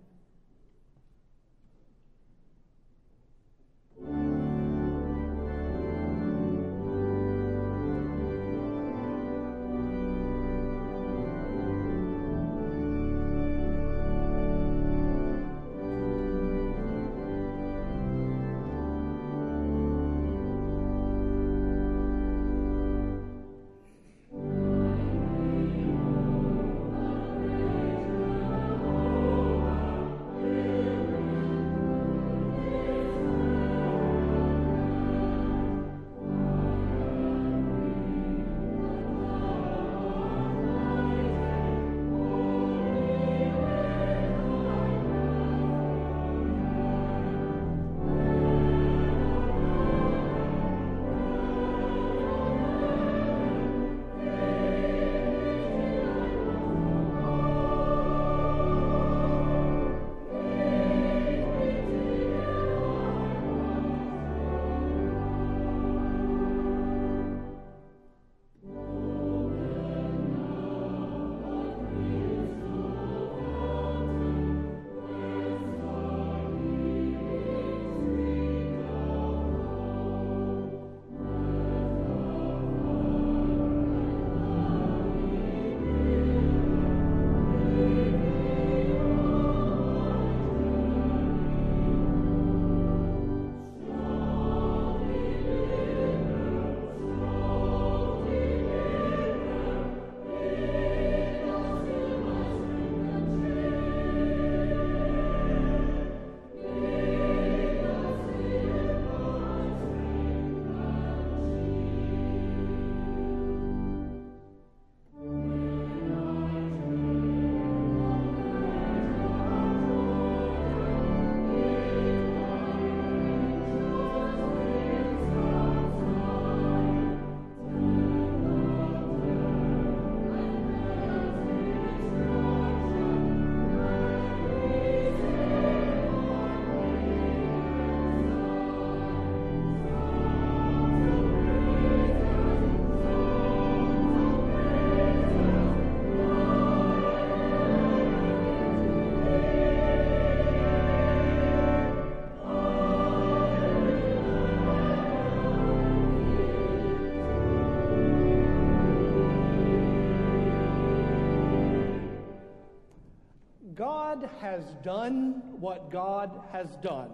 Has 164.41 164.63
done 164.83 165.43
what 165.59 165.91
God 165.91 166.41
has 166.51 166.67
done. 166.77 167.11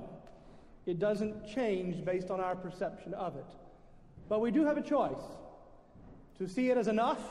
It 0.86 1.00
doesn't 1.00 1.48
change 1.48 2.04
based 2.06 2.32
on 2.32 2.40
our 2.40 2.56
perception 2.56 3.14
of 3.14 3.36
it. 3.36 3.46
But 4.30 4.42
we 4.42 4.52
do 4.52 4.66
have 4.66 4.78
a 4.78 4.82
choice 4.82 5.22
to 6.38 6.48
see 6.48 6.70
it 6.70 6.78
as 6.78 6.88
enough 6.88 7.22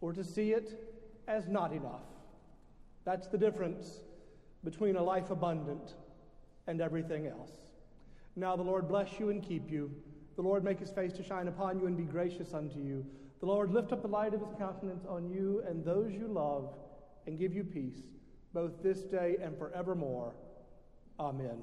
or 0.00 0.12
to 0.12 0.22
see 0.22 0.52
it 0.52 0.80
as 1.26 1.48
not 1.48 1.72
enough. 1.72 2.04
That's 3.04 3.26
the 3.26 3.38
difference 3.38 4.00
between 4.62 4.96
a 4.96 5.02
life 5.02 5.30
abundant 5.30 5.94
and 6.66 6.80
everything 6.80 7.26
else. 7.26 7.50
Now 8.36 8.56
the 8.56 8.62
Lord 8.62 8.88
bless 8.88 9.18
you 9.18 9.30
and 9.30 9.42
keep 9.42 9.70
you. 9.70 9.90
The 10.36 10.42
Lord 10.42 10.64
make 10.64 10.78
his 10.78 10.90
face 10.90 11.12
to 11.14 11.22
shine 11.22 11.48
upon 11.48 11.78
you 11.78 11.86
and 11.86 11.96
be 11.96 12.04
gracious 12.04 12.54
unto 12.54 12.78
you. 12.78 13.04
The 13.40 13.46
Lord 13.46 13.72
lift 13.72 13.92
up 13.92 14.02
the 14.02 14.08
light 14.08 14.34
of 14.34 14.40
his 14.40 14.54
countenance 14.58 15.04
on 15.06 15.28
you 15.28 15.62
and 15.68 15.84
those 15.84 16.12
you 16.12 16.26
love 16.26 16.74
and 17.26 17.38
give 17.38 17.54
you 17.54 17.64
peace, 17.64 18.02
both 18.54 18.82
this 18.82 19.00
day 19.02 19.36
and 19.42 19.58
forevermore. 19.58 20.32
Amen. 21.18 21.58